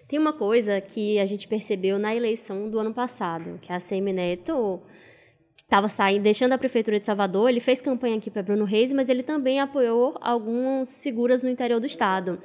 Tem 0.08 0.18
uma 0.18 0.32
coisa 0.32 0.80
que 0.80 1.18
a 1.20 1.24
gente 1.24 1.46
percebeu 1.46 1.96
na 1.96 2.14
eleição 2.14 2.68
do 2.68 2.80
ano 2.80 2.92
passado, 2.92 3.58
que 3.62 3.72
a 3.72 3.78
Semi 3.78 4.12
Neto 4.12 4.82
estava 5.64 5.88
saindo, 5.88 6.22
deixando 6.22 6.52
a 6.52 6.58
prefeitura 6.58 7.00
de 7.00 7.06
Salvador, 7.06 7.48
ele 7.48 7.60
fez 7.60 7.80
campanha 7.80 8.16
aqui 8.16 8.30
para 8.30 8.42
Bruno 8.42 8.64
Reis, 8.64 8.92
mas 8.92 9.08
ele 9.08 9.22
também 9.22 9.58
apoiou 9.58 10.16
algumas 10.20 11.02
figuras 11.02 11.42
no 11.42 11.50
interior 11.50 11.80
do 11.80 11.86
estado. 11.86 12.40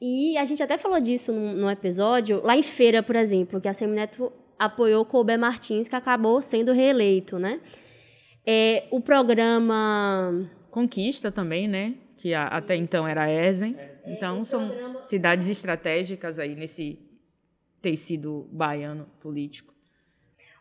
E 0.00 0.36
a 0.36 0.44
gente 0.44 0.62
até 0.62 0.76
falou 0.76 1.00
disso 1.00 1.32
num, 1.32 1.70
episódio, 1.70 2.42
lá 2.42 2.56
em 2.56 2.62
Feira, 2.62 3.02
por 3.02 3.16
exemplo, 3.16 3.60
que 3.60 3.68
a 3.68 3.72
Semineto 3.72 4.32
apoiou 4.58 5.04
Colbert 5.04 5.38
Martins, 5.38 5.88
que 5.88 5.96
acabou 5.96 6.42
sendo 6.42 6.72
reeleito, 6.72 7.38
né? 7.38 7.60
É, 8.46 8.84
o 8.90 9.00
programa... 9.00 10.50
Conquista 10.70 11.30
também, 11.30 11.68
né? 11.68 11.94
Que 12.16 12.34
a, 12.34 12.48
até 12.48 12.76
então 12.76 13.06
era 13.06 13.22
a 13.22 13.30
ESEN. 13.30 13.76
Então, 14.06 14.44
são 14.44 14.68
programa... 14.68 15.04
cidades 15.04 15.48
estratégicas 15.48 16.38
aí 16.38 16.54
nesse 16.54 16.98
tecido 17.80 18.48
baiano 18.50 19.06
político. 19.20 19.72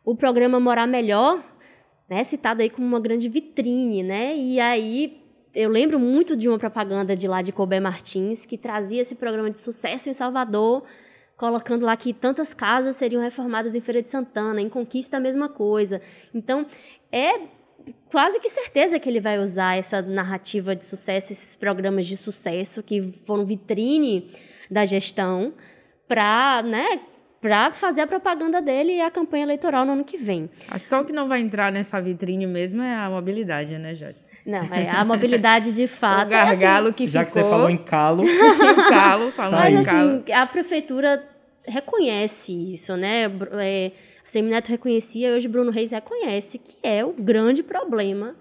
O 0.05 0.15
programa 0.15 0.59
Morar 0.59 0.85
Melhor, 0.85 1.43
né, 2.13 2.23
citado 2.23 2.61
aí 2.61 2.69
como 2.69 2.85
uma 2.85 2.99
grande 2.99 3.27
vitrine, 3.27 4.03
né? 4.03 4.35
E 4.35 4.59
aí 4.59 5.21
eu 5.53 5.69
lembro 5.69 5.99
muito 5.99 6.35
de 6.35 6.47
uma 6.47 6.57
propaganda 6.57 7.15
de 7.15 7.27
lá 7.27 7.41
de 7.41 7.51
Colbert 7.51 7.81
Martins, 7.81 8.45
que 8.45 8.57
trazia 8.57 9.01
esse 9.01 9.15
programa 9.15 9.51
de 9.51 9.59
sucesso 9.59 10.09
em 10.09 10.13
Salvador, 10.13 10.83
colocando 11.37 11.85
lá 11.85 11.95
que 11.97 12.13
tantas 12.13 12.53
casas 12.53 12.95
seriam 12.95 13.21
reformadas 13.21 13.75
em 13.75 13.81
Feira 13.81 14.01
de 14.01 14.09
Santana, 14.09 14.61
em 14.61 14.69
Conquista 14.69 15.17
a 15.17 15.19
mesma 15.19 15.49
coisa. 15.49 16.01
Então, 16.33 16.65
é 17.11 17.41
quase 18.11 18.39
que 18.39 18.49
certeza 18.49 18.99
que 18.99 19.09
ele 19.09 19.19
vai 19.19 19.39
usar 19.39 19.77
essa 19.77 20.01
narrativa 20.01 20.75
de 20.75 20.83
sucesso, 20.83 21.33
esses 21.33 21.55
programas 21.55 22.05
de 22.05 22.15
sucesso 22.15 22.81
que 22.81 23.01
foram 23.25 23.45
vitrine 23.45 24.31
da 24.69 24.85
gestão 24.85 25.53
para, 26.07 26.61
né, 26.63 27.01
para 27.43 27.73
fazer 27.73 27.99
a 27.99 28.07
propaganda 28.07 28.61
dele 28.61 28.93
e 28.93 29.01
a 29.01 29.11
campanha 29.11 29.43
eleitoral 29.43 29.85
no 29.85 29.91
ano 29.91 30.05
que 30.05 30.15
vem. 30.15 30.49
Só 30.79 31.01
o 31.01 31.05
que 31.05 31.11
não 31.11 31.27
vai 31.27 31.41
entrar 31.41 31.73
nessa 31.73 31.99
vitrine 31.99 32.47
mesmo 32.47 32.81
é 32.81 32.95
a 32.95 33.09
mobilidade, 33.09 33.77
né, 33.77 33.93
Jorge? 33.93 34.15
Não, 34.45 34.63
é 34.73 34.89
a 34.89 35.03
mobilidade 35.03 35.73
de 35.73 35.85
fato. 35.85 36.27
o 36.27 36.29
gargalo 36.29 36.87
assim, 36.87 36.95
que 36.95 37.07
Já 37.09 37.19
ficou... 37.19 37.25
que 37.25 37.31
você 37.33 37.41
falou 37.41 37.69
em 37.69 37.75
calo. 37.75 38.23
em 38.23 38.89
calo, 38.89 39.29
falou 39.29 39.59
tá 39.59 39.69
em 39.69 39.75
assim, 39.75 39.83
calo. 39.83 40.23
a 40.31 40.45
prefeitura 40.47 41.21
reconhece 41.67 42.53
isso, 42.53 42.95
né? 42.95 43.25
É, 43.59 43.91
a 44.25 44.29
Semineto 44.29 44.71
reconhecia 44.71 45.27
e 45.27 45.33
hoje 45.33 45.49
Bruno 45.49 45.69
Reis 45.69 45.91
reconhece 45.91 46.57
que 46.57 46.77
é 46.81 47.03
o 47.03 47.11
grande 47.11 47.61
problema. 47.61 48.37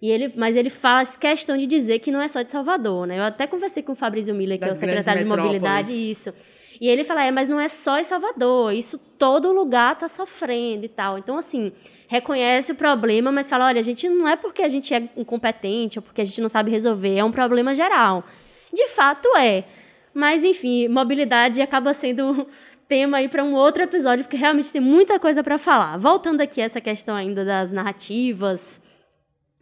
E 0.00 0.08
ele, 0.08 0.32
mas 0.36 0.54
ele 0.54 0.70
faz 0.70 1.16
questão 1.16 1.56
de 1.56 1.66
dizer 1.66 1.98
que 1.98 2.12
não 2.12 2.22
é 2.22 2.28
só 2.28 2.42
de 2.42 2.50
Salvador, 2.52 3.08
né? 3.08 3.18
Eu 3.18 3.24
até 3.24 3.44
conversei 3.48 3.82
com 3.82 3.90
o 3.90 3.96
Fabrício 3.96 4.32
Miller, 4.32 4.56
que 4.56 4.66
é 4.66 4.70
o 4.70 4.74
secretário 4.74 5.24
de 5.24 5.28
mobilidade, 5.28 5.90
isso. 5.92 6.32
E 6.80 6.88
ele 6.88 7.04
fala, 7.04 7.24
é, 7.24 7.30
mas 7.30 7.48
não 7.48 7.60
é 7.60 7.68
só 7.68 7.98
em 7.98 8.04
Salvador, 8.04 8.72
isso 8.72 8.98
todo 9.18 9.52
lugar 9.52 9.94
está 9.94 10.08
sofrendo 10.08 10.84
e 10.84 10.88
tal. 10.88 11.18
Então, 11.18 11.38
assim, 11.38 11.72
reconhece 12.08 12.72
o 12.72 12.74
problema, 12.74 13.32
mas 13.32 13.48
fala, 13.48 13.66
olha, 13.66 13.80
a 13.80 13.84
gente 13.84 14.08
não 14.08 14.28
é 14.28 14.36
porque 14.36 14.62
a 14.62 14.68
gente 14.68 14.92
é 14.92 15.08
incompetente 15.16 15.98
ou 15.98 16.02
porque 16.02 16.20
a 16.20 16.24
gente 16.24 16.40
não 16.40 16.48
sabe 16.48 16.70
resolver, 16.70 17.16
é 17.16 17.24
um 17.24 17.32
problema 17.32 17.74
geral. 17.74 18.24
De 18.72 18.88
fato 18.88 19.28
é. 19.36 19.64
Mas, 20.12 20.44
enfim, 20.44 20.88
mobilidade 20.88 21.60
acaba 21.60 21.92
sendo 21.92 22.46
tema 22.88 23.18
aí 23.18 23.28
para 23.28 23.42
um 23.42 23.54
outro 23.54 23.82
episódio, 23.82 24.24
porque 24.24 24.36
realmente 24.36 24.70
tem 24.70 24.80
muita 24.80 25.18
coisa 25.18 25.42
para 25.42 25.58
falar. 25.58 25.96
Voltando 25.98 26.40
aqui 26.40 26.60
a 26.60 26.64
essa 26.64 26.80
questão 26.80 27.14
ainda 27.14 27.44
das 27.44 27.72
narrativas, 27.72 28.80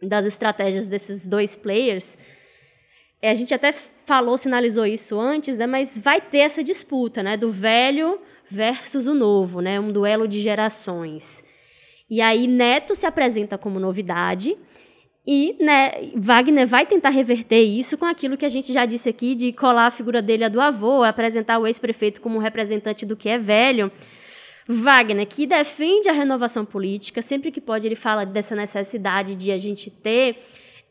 das 0.01 0.25
estratégias 0.25 0.87
desses 0.87 1.25
dois 1.25 1.55
players, 1.55 2.17
é, 3.25 3.31
a 3.31 3.33
gente 3.33 3.53
até 3.55 3.73
falou, 4.05 4.37
sinalizou 4.37 4.85
isso 4.85 5.19
antes, 5.19 5.57
né, 5.57 5.65
mas 5.65 5.97
vai 5.97 6.21
ter 6.21 6.39
essa 6.39 6.63
disputa, 6.63 7.23
né, 7.23 7.35
do 7.35 7.51
velho 7.51 8.19
versus 8.51 9.07
o 9.07 9.15
novo, 9.15 9.61
né, 9.61 9.79
um 9.79 9.91
duelo 9.91 10.27
de 10.27 10.39
gerações. 10.39 11.43
E 12.07 12.21
aí 12.21 12.45
Neto 12.45 12.93
se 12.93 13.07
apresenta 13.07 13.57
como 13.57 13.79
novidade, 13.79 14.55
e 15.25 15.55
né, 15.59 15.91
Wagner 16.15 16.67
vai 16.67 16.85
tentar 16.85 17.09
reverter 17.09 17.63
isso 17.63 17.97
com 17.97 18.05
aquilo 18.05 18.37
que 18.37 18.45
a 18.45 18.49
gente 18.49 18.71
já 18.71 18.85
disse 18.85 19.09
aqui, 19.09 19.33
de 19.33 19.51
colar 19.51 19.87
a 19.87 19.91
figura 19.91 20.21
dele 20.21 20.43
a 20.43 20.49
do 20.49 20.61
avô, 20.61 21.01
apresentar 21.01 21.57
o 21.57 21.65
ex-prefeito 21.65 22.21
como 22.21 22.37
representante 22.37 23.07
do 23.07 23.15
que 23.15 23.27
é 23.27 23.39
velho. 23.39 23.91
Wagner, 24.67 25.25
que 25.25 25.47
defende 25.47 26.07
a 26.09 26.13
renovação 26.13 26.63
política, 26.63 27.23
sempre 27.23 27.51
que 27.51 27.59
pode, 27.59 27.87
ele 27.87 27.95
fala 27.95 28.23
dessa 28.23 28.55
necessidade 28.55 29.35
de 29.35 29.51
a 29.51 29.57
gente 29.57 29.89
ter 29.89 30.37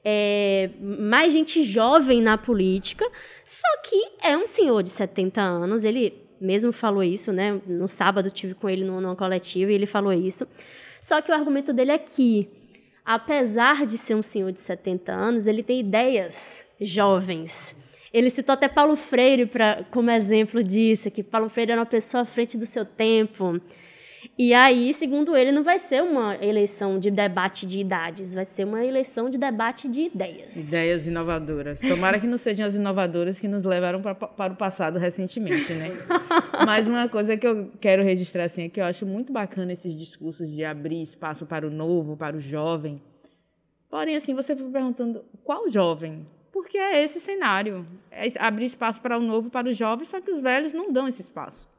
é, 0.04 0.70
mais 0.80 1.32
gente 1.32 1.62
jovem 1.62 2.20
na 2.20 2.36
política, 2.36 3.08
só 3.46 3.66
que 3.82 3.96
é 4.22 4.36
um 4.36 4.46
senhor 4.46 4.82
de 4.82 4.90
70 4.90 5.40
anos, 5.40 5.84
ele 5.84 6.22
mesmo 6.40 6.72
falou 6.72 7.02
isso, 7.02 7.32
né? 7.32 7.60
No 7.66 7.88
sábado 7.88 8.30
tive 8.30 8.54
com 8.54 8.68
ele 8.68 8.84
numa 8.84 9.16
coletiva 9.16 9.72
e 9.72 9.74
ele 9.74 9.86
falou 9.86 10.12
isso. 10.12 10.46
Só 11.00 11.22
que 11.22 11.30
o 11.30 11.34
argumento 11.34 11.72
dele 11.72 11.92
é 11.92 11.98
que 11.98 12.48
apesar 13.04 13.84
de 13.84 13.98
ser 13.98 14.14
um 14.14 14.22
senhor 14.22 14.50
de 14.52 14.60
70 14.60 15.12
anos, 15.12 15.46
ele 15.46 15.62
tem 15.62 15.80
ideias 15.80 16.66
jovens. 16.80 17.76
Ele 18.12 18.30
citou 18.30 18.52
até 18.52 18.68
Paulo 18.68 18.96
Freire 18.96 19.44
pra, 19.44 19.84
como 19.90 20.10
exemplo 20.10 20.62
disso, 20.62 21.10
que 21.10 21.22
Paulo 21.22 21.48
Freire 21.48 21.72
era 21.72 21.80
uma 21.80 21.86
pessoa 21.86 22.22
à 22.22 22.24
frente 22.24 22.56
do 22.56 22.64
seu 22.64 22.84
tempo. 22.84 23.60
E 24.36 24.52
aí, 24.52 24.92
segundo 24.92 25.36
ele, 25.36 25.52
não 25.52 25.62
vai 25.62 25.78
ser 25.78 26.02
uma 26.02 26.34
eleição 26.44 26.98
de 26.98 27.08
debate 27.08 27.64
de 27.64 27.78
idades, 27.78 28.34
vai 28.34 28.44
ser 28.44 28.64
uma 28.64 28.84
eleição 28.84 29.30
de 29.30 29.38
debate 29.38 29.88
de 29.88 30.00
ideias. 30.00 30.68
Ideias 30.68 31.06
inovadoras. 31.06 31.78
Tomara 31.80 32.18
que 32.18 32.26
não 32.26 32.36
sejam 32.36 32.66
as 32.66 32.74
inovadoras 32.74 33.38
que 33.38 33.46
nos 33.46 33.62
levaram 33.62 34.02
pra, 34.02 34.12
para 34.12 34.52
o 34.52 34.56
passado 34.56 34.98
recentemente, 34.98 35.72
né? 35.74 35.90
Mas 36.66 36.88
uma 36.88 37.08
coisa 37.08 37.36
que 37.36 37.46
eu 37.46 37.70
quero 37.80 38.02
registrar 38.02 38.44
assim 38.44 38.64
é 38.64 38.68
que 38.68 38.80
eu 38.80 38.84
acho 38.84 39.06
muito 39.06 39.32
bacana 39.32 39.72
esses 39.72 39.94
discursos 39.94 40.50
de 40.50 40.64
abrir 40.64 41.00
espaço 41.00 41.46
para 41.46 41.64
o 41.64 41.70
novo, 41.70 42.16
para 42.16 42.36
o 42.36 42.40
jovem. 42.40 43.00
Porém, 43.88 44.16
assim, 44.16 44.34
você 44.34 44.56
fica 44.56 44.68
perguntando 44.68 45.24
qual 45.44 45.70
jovem? 45.70 46.26
Porque 46.52 46.76
é 46.76 47.04
esse 47.04 47.20
cenário. 47.20 47.86
É 48.10 48.26
abrir 48.40 48.64
espaço 48.64 49.00
para 49.00 49.16
o 49.16 49.20
novo, 49.20 49.48
para 49.48 49.68
os 49.68 49.76
jovens, 49.76 50.08
só 50.08 50.20
que 50.20 50.32
os 50.32 50.40
velhos 50.40 50.72
não 50.72 50.92
dão 50.92 51.06
esse 51.06 51.22
espaço. 51.22 51.72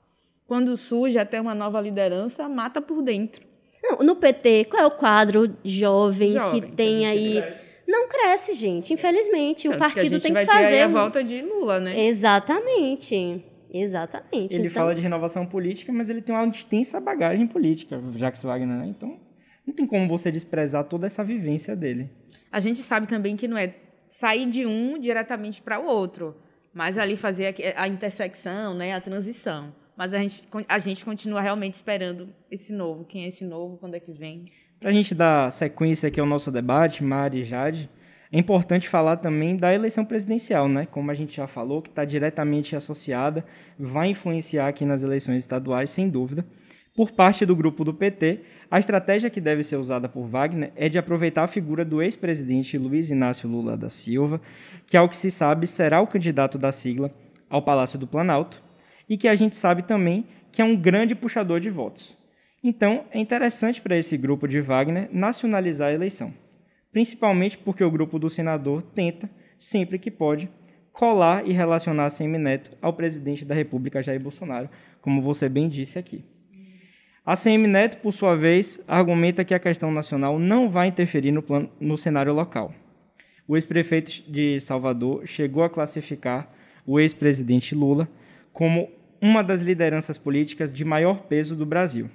Quando 0.47 0.75
surge 0.77 1.17
até 1.17 1.41
uma 1.41 1.55
nova 1.55 1.81
liderança, 1.81 2.47
mata 2.47 2.81
por 2.81 3.01
dentro. 3.01 3.43
Não, 3.83 3.99
no 3.99 4.15
PT, 4.15 4.65
qual 4.65 4.81
é 4.81 4.85
o 4.85 4.91
quadro 4.91 5.55
jovem, 5.63 6.29
Jovem, 6.29 6.61
que 6.61 6.67
que 6.67 6.73
tem 6.75 7.05
a 7.05 7.09
aí? 7.09 7.43
Não 7.87 8.07
cresce, 8.07 8.53
gente. 8.53 8.93
Infelizmente, 8.93 9.67
o 9.67 9.71
Tanto 9.71 9.79
que 9.79 9.83
a 9.85 9.89
partido 9.89 10.13
gente 10.13 10.21
tem 10.23 10.33
vai 10.33 10.45
que 10.45 10.51
ter 10.51 10.57
aí 10.57 10.63
fazer. 10.63 10.81
a 10.81 10.87
volta 10.87 11.23
de 11.23 11.41
Lula, 11.41 11.79
né? 11.79 12.07
Exatamente. 12.07 13.43
Exatamente. 13.71 14.55
Ele 14.55 14.67
Então, 14.67 14.71
fala 14.71 14.95
de 14.95 15.01
renovação 15.01 15.45
política, 15.45 15.91
mas 15.91 16.09
ele 16.09 16.21
tem 16.21 16.33
uma 16.33 16.47
extensa 16.47 16.99
bagagem 16.99 17.45
política, 17.45 18.01
Jacques 18.15 18.41
Wagner, 18.41 18.77
né? 18.77 18.87
Então, 18.87 19.19
não 19.67 19.73
tem 19.73 19.85
como 19.85 20.07
você 20.07 20.31
desprezar 20.31 20.83
toda 20.85 21.05
essa 21.05 21.23
vivência 21.23 21.75
dele. 21.75 22.09
A 22.51 22.59
gente 22.59 22.79
sabe 22.79 23.05
também 23.07 23.35
que 23.35 23.47
não 23.47 23.57
é 23.57 23.75
sair 24.07 24.45
de 24.45 24.65
um 24.65 24.97
diretamente 24.97 25.61
para 25.61 25.79
o 25.79 25.85
outro, 25.85 26.35
mas 26.73 26.97
ali 26.97 27.15
fazer 27.17 27.53
a, 27.75 27.83
a 27.83 27.87
intersecção, 27.87 28.73
né, 28.73 28.93
a 28.93 29.01
transição. 29.01 29.73
Mas 29.97 30.13
a 30.13 30.19
gente, 30.19 30.43
a 30.67 30.79
gente 30.79 31.05
continua 31.05 31.41
realmente 31.41 31.75
esperando 31.75 32.29
esse 32.51 32.73
novo. 32.73 33.05
Quem 33.05 33.23
é 33.23 33.27
esse 33.27 33.45
novo? 33.45 33.77
Quando 33.77 33.95
é 33.95 33.99
que 33.99 34.11
vem? 34.11 34.45
Para 34.79 34.89
a 34.89 34.93
gente 34.93 35.15
dar 35.15 35.51
sequência 35.51 36.07
aqui 36.07 36.19
ao 36.19 36.25
nosso 36.25 36.51
debate, 36.51 37.03
Mari 37.03 37.41
e 37.41 37.45
Jade, 37.45 37.89
é 38.31 38.37
importante 38.37 38.89
falar 38.89 39.17
também 39.17 39.55
da 39.55 39.73
eleição 39.73 40.03
presidencial, 40.03 40.67
né? 40.67 40.85
Como 40.85 41.09
a 41.09 41.13
gente 41.13 41.37
já 41.37 41.47
falou, 41.47 41.81
que 41.81 41.89
está 41.89 42.03
diretamente 42.03 42.75
associada, 42.75 43.45
vai 43.79 44.09
influenciar 44.09 44.67
aqui 44.67 44.83
nas 44.83 45.01
eleições 45.01 45.37
estaduais, 45.37 45.89
sem 45.89 46.09
dúvida. 46.09 46.45
Por 46.93 47.11
parte 47.11 47.45
do 47.45 47.55
grupo 47.55 47.83
do 47.83 47.93
PT, 47.93 48.41
a 48.69 48.79
estratégia 48.79 49.29
que 49.29 49.39
deve 49.39 49.63
ser 49.63 49.77
usada 49.77 50.09
por 50.09 50.27
Wagner 50.27 50.71
é 50.75 50.89
de 50.89 50.97
aproveitar 50.97 51.43
a 51.43 51.47
figura 51.47 51.85
do 51.85 52.01
ex-presidente 52.01 52.77
Luiz 52.77 53.09
Inácio 53.09 53.49
Lula 53.49 53.77
da 53.77 53.89
Silva, 53.89 54.41
que, 54.85 54.97
ao 54.97 55.07
que 55.07 55.17
se 55.17 55.29
sabe, 55.29 55.67
será 55.67 56.01
o 56.01 56.07
candidato 56.07 56.57
da 56.57 56.71
sigla 56.71 57.11
ao 57.49 57.61
Palácio 57.61 57.99
do 57.99 58.07
Planalto, 58.07 58.61
e 59.09 59.17
que 59.17 59.27
a 59.27 59.35
gente 59.35 59.55
sabe 59.55 59.83
também 59.83 60.25
que 60.51 60.61
é 60.61 60.65
um 60.65 60.75
grande 60.75 61.13
puxador 61.15 61.59
de 61.59 61.69
votos. 61.69 62.17
Então, 62.63 63.05
é 63.11 63.19
interessante 63.19 63.81
para 63.81 63.97
esse 63.97 64.17
grupo 64.17 64.47
de 64.47 64.59
Wagner 64.61 65.09
nacionalizar 65.11 65.89
a 65.89 65.93
eleição, 65.93 66.33
principalmente 66.91 67.57
porque 67.57 67.83
o 67.83 67.91
grupo 67.91 68.17
do 68.17 68.29
senador 68.29 68.81
tenta, 68.81 69.29
sempre 69.59 69.99
que 69.99 70.09
pode, 70.09 70.49
colar 70.91 71.45
e 71.45 71.51
relacionar 71.51 72.09
Semineto 72.09 72.71
ao 72.81 72.93
presidente 72.93 73.43
da 73.43 73.53
República, 73.53 74.01
Jair 74.01 74.19
Bolsonaro, 74.19 74.69
como 75.01 75.21
você 75.21 75.49
bem 75.49 75.67
disse 75.67 75.99
aqui. 75.99 76.23
A 77.25 77.35
CM 77.35 77.67
Neto, 77.67 77.97
por 77.97 78.13
sua 78.13 78.35
vez, 78.35 78.79
argumenta 78.87 79.43
que 79.43 79.53
a 79.55 79.59
questão 79.59 79.91
nacional 79.91 80.37
não 80.37 80.69
vai 80.69 80.87
interferir 80.87 81.31
no, 81.31 81.41
plano, 81.41 81.69
no 81.79 81.97
cenário 81.97 82.31
local. 82.31 82.71
O 83.47 83.57
ex-prefeito 83.57 84.31
de 84.31 84.59
Salvador 84.59 85.25
chegou 85.25 85.63
a 85.63 85.69
classificar 85.69 86.47
o 86.85 86.99
ex-presidente 86.99 87.73
Lula 87.73 88.07
como 88.53 88.89
uma 89.21 89.43
das 89.43 89.61
lideranças 89.61 90.17
políticas 90.17 90.73
de 90.73 90.83
maior 90.85 91.23
peso 91.23 91.55
do 91.55 91.65
Brasil. 91.65 92.09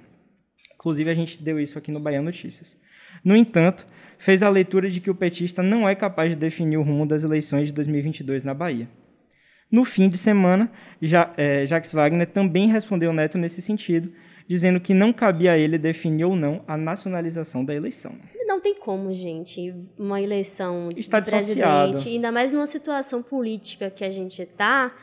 Inclusive, 0.75 1.09
a 1.09 1.13
gente 1.13 1.41
deu 1.41 1.59
isso 1.59 1.77
aqui 1.77 1.91
no 1.91 1.99
Bahia 1.99 2.21
Notícias. 2.21 2.77
No 3.23 3.35
entanto, 3.35 3.85
fez 4.17 4.41
a 4.41 4.49
leitura 4.49 4.89
de 4.89 4.99
que 4.99 5.09
o 5.09 5.15
petista 5.15 5.61
não 5.61 5.87
é 5.87 5.93
capaz 5.93 6.31
de 6.31 6.35
definir 6.35 6.77
o 6.77 6.81
rumo 6.81 7.05
das 7.05 7.23
eleições 7.23 7.67
de 7.67 7.73
2022 7.73 8.43
na 8.43 8.53
Bahia. 8.53 8.87
No 9.71 9.85
fim 9.85 10.09
de 10.09 10.17
semana, 10.17 10.69
ja, 11.01 11.31
é, 11.37 11.65
Jacques 11.65 11.93
Wagner 11.93 12.27
também 12.27 12.67
respondeu 12.67 13.13
Neto 13.13 13.37
nesse 13.37 13.61
sentido, 13.61 14.11
dizendo 14.47 14.81
que 14.81 14.93
não 14.93 15.13
cabia 15.13 15.53
a 15.53 15.57
ele 15.57 15.77
definir 15.77 16.25
ou 16.25 16.35
não 16.35 16.61
a 16.67 16.75
nacionalização 16.75 17.63
da 17.63 17.73
eleição. 17.73 18.13
Não 18.45 18.59
tem 18.59 18.75
como, 18.75 19.13
gente, 19.13 19.73
uma 19.97 20.21
eleição 20.21 20.89
Está 20.97 21.21
de 21.21 21.29
presidente, 21.29 21.63
dissociado. 21.63 22.09
ainda 22.09 22.31
mais 22.33 22.51
numa 22.51 22.67
situação 22.67 23.23
política 23.23 23.89
que 23.89 24.03
a 24.03 24.09
gente 24.09 24.41
está, 24.41 24.93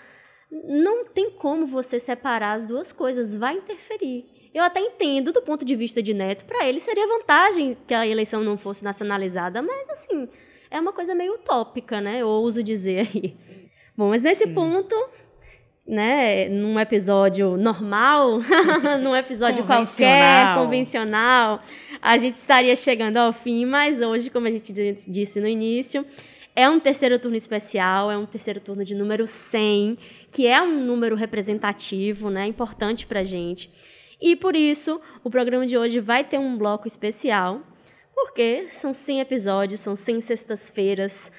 não 0.50 1.04
tem 1.04 1.30
como 1.30 1.66
você 1.66 2.00
separar 2.00 2.52
as 2.54 2.66
duas 2.66 2.92
coisas, 2.92 3.34
vai 3.37 3.54
interferir. 3.56 4.26
Eu 4.54 4.64
até 4.64 4.80
entendo 4.80 5.32
do 5.32 5.42
ponto 5.42 5.64
de 5.64 5.76
vista 5.76 6.02
de 6.02 6.14
Neto, 6.14 6.44
para 6.46 6.66
ele 6.66 6.80
seria 6.80 7.06
vantagem 7.06 7.76
que 7.87 7.92
a 7.94 8.06
eleição 8.06 8.42
não 8.42 8.56
fosse 8.56 8.82
nacionalizada, 8.82 9.61
mas 9.61 9.88
assim, 9.90 10.26
é 10.70 10.80
uma 10.80 10.92
coisa 10.92 11.14
meio 11.14 11.34
utópica, 11.34 12.00
né? 12.00 12.22
Eu 12.22 12.28
ouso 12.28 12.62
dizer 12.62 13.08
aí. 13.12 13.37
Bom, 13.96 14.08
mas 14.08 14.22
nesse 14.22 14.46
ponto, 14.48 14.94
né, 15.87 16.48
num 16.48 16.78
episódio 16.78 17.56
normal, 17.56 18.40
num 19.02 19.14
episódio 19.16 19.64
qualquer, 19.66 20.54
Convencional. 20.54 20.64
convencional, 20.64 21.62
a 22.00 22.18
gente 22.18 22.34
estaria 22.34 22.76
chegando 22.76 23.16
ao 23.16 23.32
fim, 23.32 23.64
mas 23.64 24.00
hoje, 24.00 24.28
como 24.30 24.46
a 24.46 24.50
gente 24.50 24.72
di- 24.72 24.94
disse 25.08 25.40
no 25.40 25.46
início, 25.48 26.04
é 26.59 26.68
um 26.68 26.81
terceiro 26.81 27.21
turno 27.21 27.37
especial, 27.37 28.11
é 28.11 28.18
um 28.18 28.27
terceiro 28.27 28.59
turno 28.59 28.85
de 28.85 28.92
número 28.92 29.29
100, 29.29 29.97
que 30.33 30.44
é 30.44 30.61
um 30.61 30.85
número 30.85 31.14
representativo, 31.14 32.31
né, 32.31 32.49
importante 32.49 33.07
pra 33.07 33.23
gente. 33.23 33.71
E 34.21 34.35
por 34.35 34.57
isso, 34.57 35.01
o 35.23 35.31
programa 35.31 35.64
de 35.68 35.79
hoje 35.79 36.01
vai 36.01 36.25
ter 36.25 36.37
um 36.37 36.59
bloco 36.59 36.88
especial, 36.88 37.61
porque 38.12 38.66
são 38.71 38.92
100 38.92 39.21
episódios, 39.21 39.79
são 39.79 39.94
100 39.94 40.21
sextas-feiras, 40.21 41.31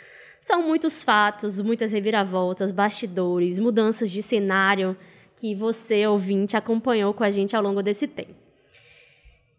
são 0.41 0.63
muitos 0.63 1.03
fatos, 1.03 1.59
muitas 1.59 1.91
reviravoltas, 1.91 2.71
bastidores, 2.71 3.59
mudanças 3.59 4.09
de 4.09 4.23
cenário 4.23 4.95
que 5.35 5.53
você, 5.53 6.07
ouvinte, 6.07 6.55
acompanhou 6.55 7.13
com 7.13 7.25
a 7.25 7.29
gente 7.29 7.57
ao 7.57 7.61
longo 7.61 7.83
desse 7.83 8.07
tempo. 8.07 8.48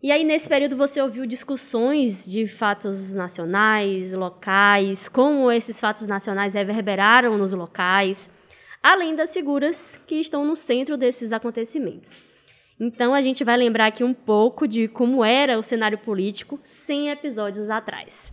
E 0.02 0.10
aí, 0.10 0.24
nesse 0.24 0.48
período, 0.48 0.78
você 0.78 0.98
ouviu 0.98 1.26
discussões 1.26 2.24
de 2.24 2.46
fatos 2.46 3.14
nacionais, 3.14 4.14
locais, 4.14 5.08
como 5.10 5.52
esses 5.52 5.78
fatos 5.78 6.08
nacionais 6.08 6.54
reverberaram 6.54 7.36
nos 7.36 7.52
locais, 7.52 8.30
além 8.82 9.14
das 9.14 9.30
figuras 9.30 10.00
que 10.06 10.14
estão 10.14 10.42
no 10.42 10.56
centro 10.56 10.96
desses 10.96 11.32
acontecimentos. 11.32 12.18
Então, 12.80 13.12
a 13.12 13.20
gente 13.20 13.44
vai 13.44 13.58
lembrar 13.58 13.88
aqui 13.88 14.02
um 14.02 14.14
pouco 14.14 14.66
de 14.66 14.88
como 14.88 15.22
era 15.22 15.58
o 15.58 15.62
cenário 15.62 15.98
político 15.98 16.58
100 16.64 17.10
episódios 17.10 17.68
atrás. 17.68 18.32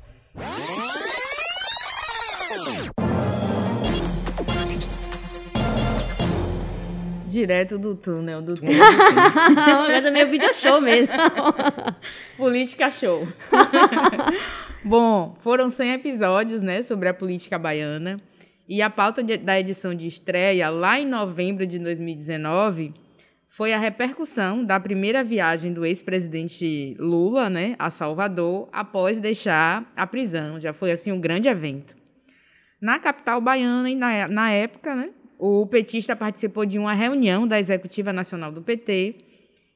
Direto 7.38 7.78
do 7.78 7.94
túnel 7.94 8.42
do 8.42 8.56
tempo. 8.56 8.74
Uma 8.74 9.86
coisa 9.86 10.10
meio 10.10 10.28
video 10.28 10.52
show 10.56 10.82
mesmo. 10.82 11.14
Política 12.36 12.90
show. 12.90 13.28
Bom, 14.84 15.38
foram 15.42 15.70
100 15.70 15.92
episódios, 15.94 16.64
né, 16.64 16.82
sobre 16.82 17.08
a 17.08 17.14
política 17.14 17.60
baiana. 17.60 18.20
E 18.68 18.82
a 18.82 18.90
pauta 18.90 19.22
de, 19.22 19.38
da 19.38 19.60
edição 19.60 19.94
de 19.94 20.08
estreia, 20.08 20.68
lá 20.72 21.00
em 21.00 21.06
novembro 21.06 21.68
de 21.68 21.78
2019, 21.78 22.96
foi 23.48 23.72
a 23.72 23.78
repercussão 23.78 24.66
da 24.66 24.80
primeira 24.80 25.24
viagem 25.24 25.72
do 25.72 25.86
ex-presidente 25.86 26.98
Lula 26.98 27.52
né, 27.52 27.76
a 27.78 27.92
Salvador 27.92 28.68
após 28.72 29.20
deixar 29.20 29.86
a 29.96 30.08
prisão. 30.08 30.60
Já 30.60 30.74
foi 30.74 30.92
assim 30.92 31.12
um 31.12 31.22
grande 31.22 31.48
evento. 31.48 31.96
Na 32.82 32.98
capital 32.98 33.40
baiana, 33.40 33.92
e 33.92 33.96
na, 33.96 34.28
na 34.28 34.52
época, 34.52 34.96
né, 34.96 35.10
o 35.38 35.66
petista 35.66 36.16
participou 36.16 36.66
de 36.66 36.78
uma 36.80 36.94
reunião 36.94 37.48
da 37.48 37.60
Executiva 37.60 38.12
Nacional 38.12 38.52
do 38.52 38.62
PT 38.62 39.16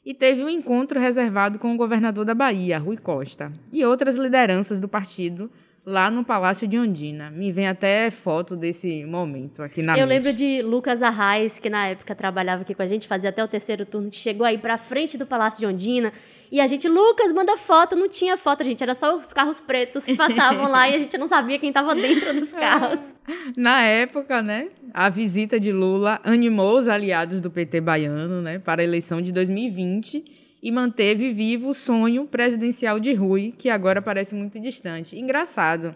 e 0.05 0.13
teve 0.13 0.43
um 0.43 0.49
encontro 0.49 0.99
reservado 0.99 1.59
com 1.59 1.73
o 1.73 1.77
governador 1.77 2.25
da 2.25 2.33
Bahia, 2.33 2.79
Rui 2.79 2.97
Costa, 2.97 3.51
e 3.71 3.85
outras 3.85 4.15
lideranças 4.15 4.79
do 4.79 4.87
partido 4.87 5.51
lá 5.85 6.09
no 6.11 6.23
Palácio 6.23 6.67
de 6.67 6.77
Ondina. 6.77 7.29
Me 7.29 7.51
vem 7.51 7.67
até 7.67 8.09
foto 8.09 8.55
desse 8.55 9.05
momento 9.05 9.61
aqui 9.63 9.81
na 9.81 9.93
Eu 9.93 10.07
mente. 10.07 10.09
lembro 10.09 10.33
de 10.33 10.61
Lucas 10.61 11.01
Arraes, 11.01 11.59
que 11.59 11.69
na 11.69 11.87
época 11.87 12.15
trabalhava 12.15 12.63
aqui 12.63 12.73
com 12.73 12.81
a 12.81 12.87
gente, 12.87 13.07
fazia 13.07 13.29
até 13.29 13.43
o 13.43 13.47
terceiro 13.47 13.85
turno, 13.85 14.09
que 14.09 14.17
chegou 14.17 14.45
aí 14.45 14.57
pra 14.57 14.77
frente 14.77 15.17
do 15.17 15.25
Palácio 15.25 15.59
de 15.59 15.65
Ondina. 15.65 16.11
E 16.51 16.59
a 16.59 16.67
gente, 16.67 16.87
Lucas, 16.89 17.31
manda 17.31 17.55
foto. 17.55 17.95
Não 17.95 18.09
tinha 18.09 18.35
foto, 18.35 18.61
gente. 18.63 18.83
Era 18.83 18.93
só 18.93 19.17
os 19.17 19.31
carros 19.31 19.61
pretos 19.61 20.03
que 20.03 20.17
passavam 20.17 20.69
lá 20.69 20.89
e 20.89 20.95
a 20.95 20.99
gente 20.99 21.17
não 21.17 21.27
sabia 21.27 21.57
quem 21.57 21.69
estava 21.69 21.95
dentro 21.95 22.33
dos 22.33 22.51
carros. 22.51 23.13
Na 23.55 23.81
época, 23.83 24.41
né, 24.41 24.67
a 24.93 25.09
visita 25.09 25.57
de 25.57 25.71
Lula 25.71 26.19
animou 26.23 26.77
os 26.77 26.89
aliados 26.89 27.39
do 27.39 27.49
PT 27.49 27.79
baiano, 27.79 28.41
né, 28.41 28.59
para 28.59 28.81
a 28.81 28.83
eleição 28.83 29.21
de 29.21 29.31
2020 29.31 30.25
e 30.61 30.71
manteve 30.71 31.31
vivo 31.31 31.69
o 31.69 31.73
sonho 31.73 32.25
presidencial 32.25 32.99
de 32.99 33.13
Rui, 33.13 33.53
que 33.57 33.69
agora 33.69 34.01
parece 34.01 34.35
muito 34.35 34.59
distante. 34.59 35.17
Engraçado 35.17 35.95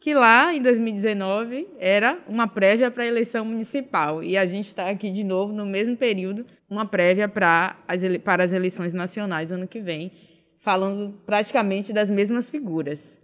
que 0.00 0.14
lá 0.14 0.54
em 0.54 0.62
2019 0.62 1.68
era 1.78 2.18
uma 2.26 2.48
prévia 2.48 2.90
para 2.90 3.04
a 3.04 3.06
eleição 3.06 3.44
municipal 3.44 4.24
e 4.24 4.36
a 4.36 4.46
gente 4.46 4.68
está 4.68 4.88
aqui 4.88 5.10
de 5.12 5.22
novo 5.22 5.52
no 5.52 5.66
mesmo 5.66 5.94
período, 5.94 6.46
uma 6.70 6.86
prévia 6.86 7.28
para 7.28 7.76
as, 7.88 8.02
ele- 8.02 8.18
para 8.18 8.44
as 8.44 8.52
eleições 8.52 8.92
nacionais 8.92 9.50
ano 9.50 9.66
que 9.66 9.80
vem, 9.80 10.12
falando 10.60 11.14
praticamente 11.26 11.92
das 11.92 12.08
mesmas 12.08 12.48
figuras. 12.48 13.18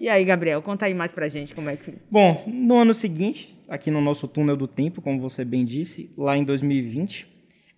E 0.00 0.08
aí, 0.08 0.24
Gabriel, 0.24 0.62
conta 0.62 0.86
aí 0.86 0.94
mais 0.94 1.12
pra 1.12 1.28
gente 1.28 1.54
como 1.54 1.68
é 1.70 1.76
que 1.76 1.92
Bom, 2.10 2.44
no 2.46 2.76
ano 2.78 2.92
seguinte, 2.94 3.56
aqui 3.68 3.90
no 3.90 4.00
nosso 4.00 4.26
túnel 4.26 4.56
do 4.56 4.66
tempo, 4.66 5.00
como 5.02 5.20
você 5.20 5.44
bem 5.44 5.64
disse, 5.64 6.10
lá 6.16 6.36
em 6.36 6.44
2020, 6.44 7.26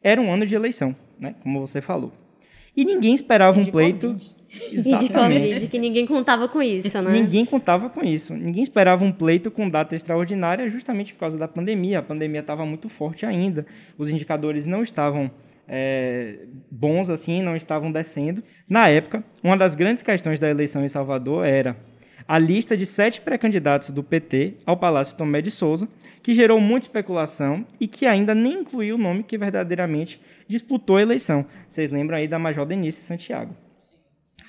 era 0.02 0.20
um 0.20 0.32
ano 0.32 0.46
de 0.46 0.54
eleição, 0.54 0.94
né? 1.18 1.34
Como 1.42 1.60
você 1.60 1.80
falou. 1.80 2.12
E 2.76 2.84
ninguém 2.84 3.14
esperava 3.14 3.58
um 3.58 3.62
de 3.62 3.70
pleito. 3.72 4.06
Covid. 4.08 4.37
E 4.50 4.76
de 4.80 5.08
Covid, 5.10 5.68
que 5.68 5.78
ninguém 5.78 6.06
contava 6.06 6.48
com 6.48 6.62
isso, 6.62 7.02
né? 7.02 7.12
Ninguém 7.12 7.44
contava 7.44 7.90
com 7.90 8.02
isso. 8.02 8.34
Ninguém 8.34 8.62
esperava 8.62 9.04
um 9.04 9.12
pleito 9.12 9.50
com 9.50 9.68
data 9.68 9.94
extraordinária 9.94 10.68
justamente 10.70 11.12
por 11.12 11.20
causa 11.20 11.36
da 11.36 11.46
pandemia. 11.46 11.98
A 11.98 12.02
pandemia 12.02 12.40
estava 12.40 12.64
muito 12.64 12.88
forte 12.88 13.26
ainda. 13.26 13.66
Os 13.98 14.08
indicadores 14.08 14.64
não 14.64 14.82
estavam 14.82 15.30
é, 15.68 16.46
bons 16.70 17.10
assim, 17.10 17.42
não 17.42 17.54
estavam 17.54 17.92
descendo. 17.92 18.42
Na 18.66 18.88
época, 18.88 19.22
uma 19.42 19.56
das 19.56 19.74
grandes 19.74 20.02
questões 20.02 20.38
da 20.38 20.48
eleição 20.48 20.82
em 20.82 20.88
Salvador 20.88 21.46
era 21.46 21.76
a 22.26 22.38
lista 22.38 22.74
de 22.76 22.86
sete 22.86 23.20
pré-candidatos 23.20 23.90
do 23.90 24.02
PT 24.02 24.54
ao 24.64 24.76
Palácio 24.76 25.16
Tomé 25.16 25.42
de 25.42 25.50
Souza, 25.50 25.86
que 26.22 26.32
gerou 26.32 26.58
muita 26.60 26.86
especulação 26.86 27.66
e 27.78 27.86
que 27.86 28.06
ainda 28.06 28.34
nem 28.34 28.60
incluiu 28.60 28.96
o 28.96 28.98
nome 28.98 29.22
que 29.22 29.36
verdadeiramente 29.36 30.20
disputou 30.46 30.96
a 30.96 31.02
eleição. 31.02 31.44
Vocês 31.68 31.90
lembram 31.90 32.16
aí 32.16 32.26
da 32.26 32.38
Major 32.38 32.64
Denise 32.64 33.02
Santiago 33.02 33.54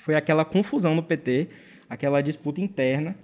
foi 0.00 0.14
aquela 0.14 0.44
confusão 0.44 0.94
no 0.94 1.02
PT, 1.02 1.48
aquela 1.88 2.20
disputa 2.20 2.60
interna, 2.60 3.14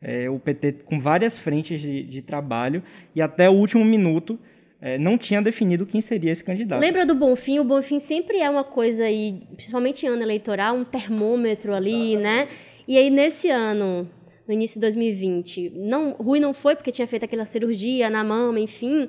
é, 0.00 0.28
o 0.28 0.38
PT 0.38 0.72
com 0.84 0.98
várias 0.98 1.38
frentes 1.38 1.80
de, 1.80 2.02
de 2.02 2.22
trabalho 2.22 2.82
e 3.14 3.22
até 3.22 3.48
o 3.48 3.52
último 3.52 3.84
minuto 3.84 4.38
é, 4.80 4.98
não 4.98 5.16
tinha 5.16 5.40
definido 5.40 5.86
quem 5.86 6.00
seria 6.00 6.32
esse 6.32 6.42
candidato. 6.42 6.80
Lembra 6.80 7.06
do 7.06 7.14
Bonfim? 7.14 7.60
O 7.60 7.64
Bonfim 7.64 8.00
sempre 8.00 8.38
é 8.38 8.50
uma 8.50 8.64
coisa 8.64 9.04
aí, 9.04 9.42
principalmente 9.54 10.04
em 10.04 10.08
ano 10.08 10.22
eleitoral, 10.22 10.74
um 10.74 10.84
termômetro 10.84 11.72
ali, 11.72 12.16
né? 12.16 12.48
E 12.88 12.98
aí 12.98 13.08
nesse 13.08 13.48
ano, 13.48 14.10
no 14.46 14.52
início 14.52 14.74
de 14.74 14.80
2020, 14.80 15.72
não, 15.76 16.12
Rui 16.14 16.40
não 16.40 16.52
foi 16.52 16.74
porque 16.74 16.90
tinha 16.90 17.06
feito 17.06 17.24
aquela 17.24 17.44
cirurgia 17.44 18.10
na 18.10 18.24
mama, 18.24 18.58
enfim. 18.58 19.08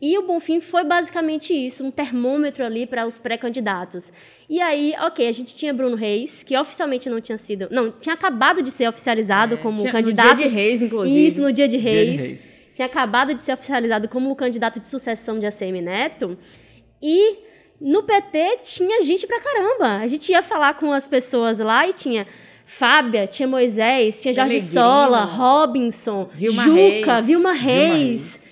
E 0.00 0.18
o 0.18 0.22
Bonfim 0.26 0.60
foi 0.60 0.84
basicamente 0.84 1.54
isso, 1.54 1.82
um 1.84 1.90
termômetro 1.90 2.62
ali 2.64 2.86
para 2.86 3.06
os 3.06 3.16
pré-candidatos. 3.18 4.12
E 4.48 4.60
aí, 4.60 4.94
ok, 5.00 5.26
a 5.26 5.32
gente 5.32 5.56
tinha 5.56 5.72
Bruno 5.72 5.96
Reis, 5.96 6.42
que 6.42 6.56
oficialmente 6.56 7.08
não 7.08 7.18
tinha 7.20 7.38
sido. 7.38 7.66
Não, 7.70 7.90
tinha 7.90 8.14
acabado 8.14 8.60
de 8.62 8.70
ser 8.70 8.86
oficializado 8.88 9.56
como 9.56 9.78
É, 9.78 9.80
Tinha- 9.82 9.92
candidato. 9.92 10.28
No 10.28 10.34
dia 10.36 10.48
de 10.48 10.54
Reis, 10.54 10.82
inclusive. 10.82 11.26
Isso, 11.28 11.40
no 11.40 11.50
dia 11.52 11.66
de 11.66 11.78
Dia 11.78 11.90
de 11.90 12.10
Reis. 12.10 12.20
Reis. 12.20 12.48
Tinha 12.74 12.84
acabado 12.86 13.34
de 13.34 13.42
ser 13.42 13.54
oficializado 13.54 14.06
como 14.06 14.30
o 14.30 14.36
candidato 14.36 14.78
de 14.78 14.86
sucessão 14.86 15.38
de 15.38 15.46
ACM 15.46 15.80
Neto. 15.80 16.36
E 17.02 17.38
no 17.80 18.02
PT 18.02 18.58
tinha 18.62 19.02
gente 19.02 19.26
pra 19.26 19.40
caramba. 19.40 20.02
A 20.02 20.06
gente 20.06 20.30
ia 20.30 20.42
falar 20.42 20.74
com 20.74 20.92
as 20.92 21.06
pessoas 21.06 21.58
lá 21.58 21.88
e 21.88 21.94
tinha 21.94 22.26
Fábia, 22.66 23.26
tinha 23.26 23.48
Moisés, 23.48 24.20
tinha 24.20 24.34
Jorge 24.34 24.60
Sola, 24.60 25.24
Robinson, 25.24 26.28
Vilma 26.34 26.64
Juca, 26.64 26.74
Reis. 26.74 27.26
Vilma 27.26 27.52
Vilma 27.52 27.52
Reis. 27.52 28.45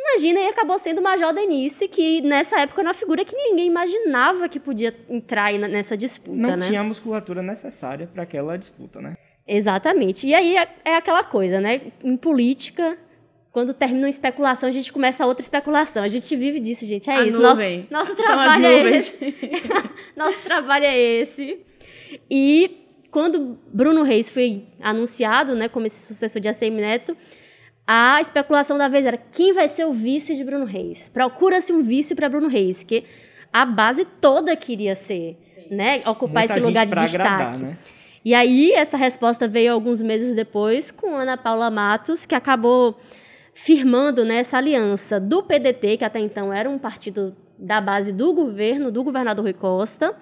Imagina, 0.00 0.40
e 0.40 0.48
acabou 0.48 0.78
sendo 0.78 0.98
o 0.98 1.02
Major 1.02 1.32
Denise, 1.32 1.86
que 1.88 2.20
nessa 2.22 2.58
época 2.60 2.80
era 2.80 2.88
uma 2.88 2.94
figura 2.94 3.24
que 3.24 3.34
ninguém 3.36 3.66
imaginava 3.66 4.48
que 4.48 4.58
podia 4.58 4.94
entrar 5.08 5.52
nessa 5.52 5.96
disputa, 5.96 6.36
Não 6.36 6.56
né? 6.56 6.66
tinha 6.66 6.80
a 6.80 6.84
musculatura 6.84 7.42
necessária 7.42 8.06
para 8.12 8.22
aquela 8.22 8.56
disputa, 8.56 9.00
né? 9.00 9.16
Exatamente. 9.46 10.26
E 10.26 10.34
aí 10.34 10.56
é, 10.56 10.68
é 10.84 10.96
aquela 10.96 11.24
coisa, 11.24 11.60
né? 11.60 11.80
Em 12.02 12.16
política, 12.16 12.96
quando 13.52 13.74
termina 13.74 14.06
uma 14.06 14.10
especulação, 14.10 14.68
a 14.68 14.72
gente 14.72 14.92
começa 14.92 15.26
outra 15.26 15.42
especulação. 15.42 16.02
A 16.02 16.08
gente 16.08 16.34
vive 16.36 16.60
disso, 16.60 16.86
gente. 16.86 17.10
É 17.10 17.14
A 17.14 17.26
isso. 17.26 17.38
nuvem. 17.38 17.86
Nosso, 17.90 18.10
nosso 18.12 18.22
São 18.22 18.38
as 18.40 18.44
trabalho 18.46 18.66
é 18.66 18.82
nuvens. 18.84 19.14
esse. 19.22 19.34
nosso 20.16 20.38
trabalho 20.42 20.84
é 20.84 20.98
esse. 20.98 21.58
E 22.30 22.86
quando 23.10 23.58
Bruno 23.72 24.02
Reis 24.02 24.30
foi 24.30 24.64
anunciado, 24.80 25.54
né, 25.56 25.68
como 25.68 25.86
esse 25.86 26.06
sucessor 26.06 26.40
de 26.40 26.48
ACM 26.48 26.76
Neto, 26.76 27.16
a 27.92 28.20
especulação 28.20 28.78
da 28.78 28.86
vez 28.86 29.04
era 29.04 29.16
quem 29.16 29.52
vai 29.52 29.66
ser 29.66 29.84
o 29.84 29.92
vice 29.92 30.36
de 30.36 30.44
Bruno 30.44 30.64
Reis. 30.64 31.08
Procura-se 31.08 31.72
um 31.72 31.82
vice 31.82 32.14
para 32.14 32.28
Bruno 32.28 32.46
Reis, 32.46 32.84
que 32.84 33.02
a 33.52 33.64
base 33.64 34.04
toda 34.20 34.54
queria 34.54 34.94
ser, 34.94 35.36
né, 35.68 36.00
ocupar 36.06 36.42
Muita 36.42 36.52
esse 36.52 36.60
lugar 36.60 36.86
de 36.86 36.94
destaque. 36.94 37.26
agradar, 37.26 37.58
né? 37.58 37.78
E 38.24 38.32
aí, 38.32 38.70
essa 38.70 38.96
resposta 38.96 39.48
veio 39.48 39.72
alguns 39.72 40.00
meses 40.00 40.36
depois 40.36 40.92
com 40.92 41.16
Ana 41.16 41.36
Paula 41.36 41.68
Matos, 41.68 42.24
que 42.24 42.34
acabou 42.36 42.96
firmando 43.54 44.24
né, 44.24 44.36
essa 44.36 44.58
aliança 44.58 45.18
do 45.18 45.42
PDT, 45.42 45.96
que 45.96 46.04
até 46.04 46.20
então 46.20 46.52
era 46.52 46.70
um 46.70 46.78
partido 46.78 47.34
da 47.58 47.80
base 47.80 48.12
do 48.12 48.32
governo, 48.32 48.92
do 48.92 49.02
governador 49.02 49.46
Rui 49.46 49.52
Costa, 49.52 50.14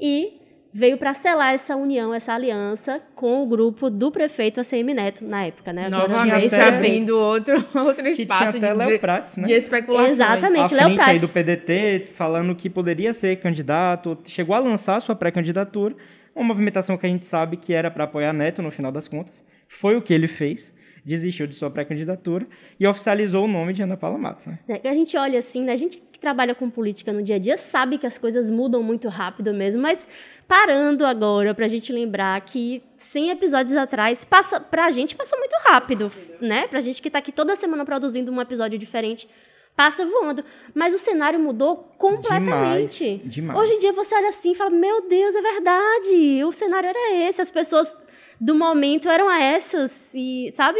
e 0.00 0.40
veio 0.72 0.98
para 0.98 1.14
selar 1.14 1.54
essa 1.54 1.74
união, 1.76 2.12
essa 2.12 2.32
aliança 2.34 3.00
com 3.14 3.42
o 3.42 3.46
grupo 3.46 3.88
do 3.88 4.10
prefeito 4.10 4.60
ACM 4.60 4.94
Neto, 4.94 5.24
na 5.24 5.44
época, 5.44 5.72
né? 5.72 5.88
Novamente 5.88 6.54
abrindo 6.54 7.18
outro, 7.18 7.64
outro 7.74 8.06
espaço 8.06 8.58
de, 8.58 8.72
Léo 8.72 8.98
Prates, 8.98 9.36
né? 9.36 9.46
de 9.46 9.52
especulações. 9.52 10.12
Exatamente. 10.12 10.74
Léo 10.74 10.86
frente 10.86 11.00
aí 11.00 11.18
do 11.18 11.28
PDT, 11.28 12.06
falando 12.14 12.54
que 12.54 12.68
poderia 12.68 13.12
ser 13.12 13.36
candidato, 13.36 14.18
chegou 14.24 14.54
a 14.54 14.58
lançar 14.58 15.00
sua 15.00 15.14
pré-candidatura, 15.14 15.94
uma 16.34 16.44
movimentação 16.44 16.98
que 16.98 17.06
a 17.06 17.08
gente 17.08 17.24
sabe 17.24 17.56
que 17.56 17.72
era 17.72 17.90
para 17.90 18.04
apoiar 18.04 18.32
Neto 18.32 18.60
no 18.60 18.70
final 18.70 18.92
das 18.92 19.08
contas. 19.08 19.42
Foi 19.68 19.96
o 19.96 20.02
que 20.02 20.12
ele 20.12 20.28
fez, 20.28 20.74
desistiu 21.04 21.46
de 21.46 21.54
sua 21.54 21.70
pré-candidatura 21.70 22.46
e 22.78 22.86
oficializou 22.86 23.44
o 23.44 23.48
nome 23.48 23.72
de 23.72 23.82
Ana 23.82 23.96
Paula 23.96 24.18
Matos. 24.18 24.46
Né? 24.46 24.58
É, 24.68 24.88
A 24.88 24.94
gente 24.94 25.16
olha 25.16 25.38
assim, 25.38 25.62
né? 25.62 25.72
A 25.72 25.76
gente 25.76 25.98
que 25.98 26.18
trabalha 26.18 26.54
com 26.54 26.68
política 26.68 27.12
no 27.12 27.22
dia 27.22 27.36
a 27.36 27.38
dia 27.38 27.56
sabe 27.56 27.98
que 27.98 28.06
as 28.06 28.18
coisas 28.18 28.50
mudam 28.50 28.82
muito 28.82 29.08
rápido 29.08 29.54
mesmo, 29.54 29.82
mas 29.82 30.08
parando 30.48 31.04
agora 31.04 31.54
pra 31.54 31.66
gente 31.66 31.92
lembrar 31.92 32.40
que 32.42 32.82
100 32.96 33.30
episódios 33.30 33.76
atrás, 33.76 34.24
passa, 34.24 34.60
pra 34.60 34.90
gente 34.90 35.14
passou 35.14 35.38
muito 35.38 35.54
rápido, 35.64 36.10
né? 36.40 36.66
Pra 36.68 36.80
gente 36.80 37.02
que 37.02 37.10
tá 37.10 37.18
aqui 37.18 37.32
toda 37.32 37.56
semana 37.56 37.84
produzindo 37.84 38.30
um 38.30 38.40
episódio 38.40 38.78
diferente, 38.78 39.28
passa 39.74 40.06
voando. 40.06 40.44
Mas 40.74 40.94
o 40.94 40.98
cenário 40.98 41.38
mudou 41.38 41.76
completamente. 41.98 43.18
Demais, 43.18 43.34
demais. 43.34 43.60
Hoje 43.60 43.72
em 43.74 43.78
dia 43.80 43.92
você 43.92 44.14
olha 44.14 44.28
assim 44.28 44.52
e 44.52 44.54
fala: 44.54 44.70
Meu 44.70 45.08
Deus, 45.08 45.34
é 45.34 45.42
verdade, 45.42 46.44
o 46.44 46.52
cenário 46.52 46.88
era 46.88 47.14
esse, 47.14 47.42
as 47.42 47.50
pessoas 47.50 47.94
do 48.40 48.54
momento 48.54 49.08
eram 49.08 49.30
essas, 49.30 50.12
e 50.14 50.52
sabe? 50.54 50.78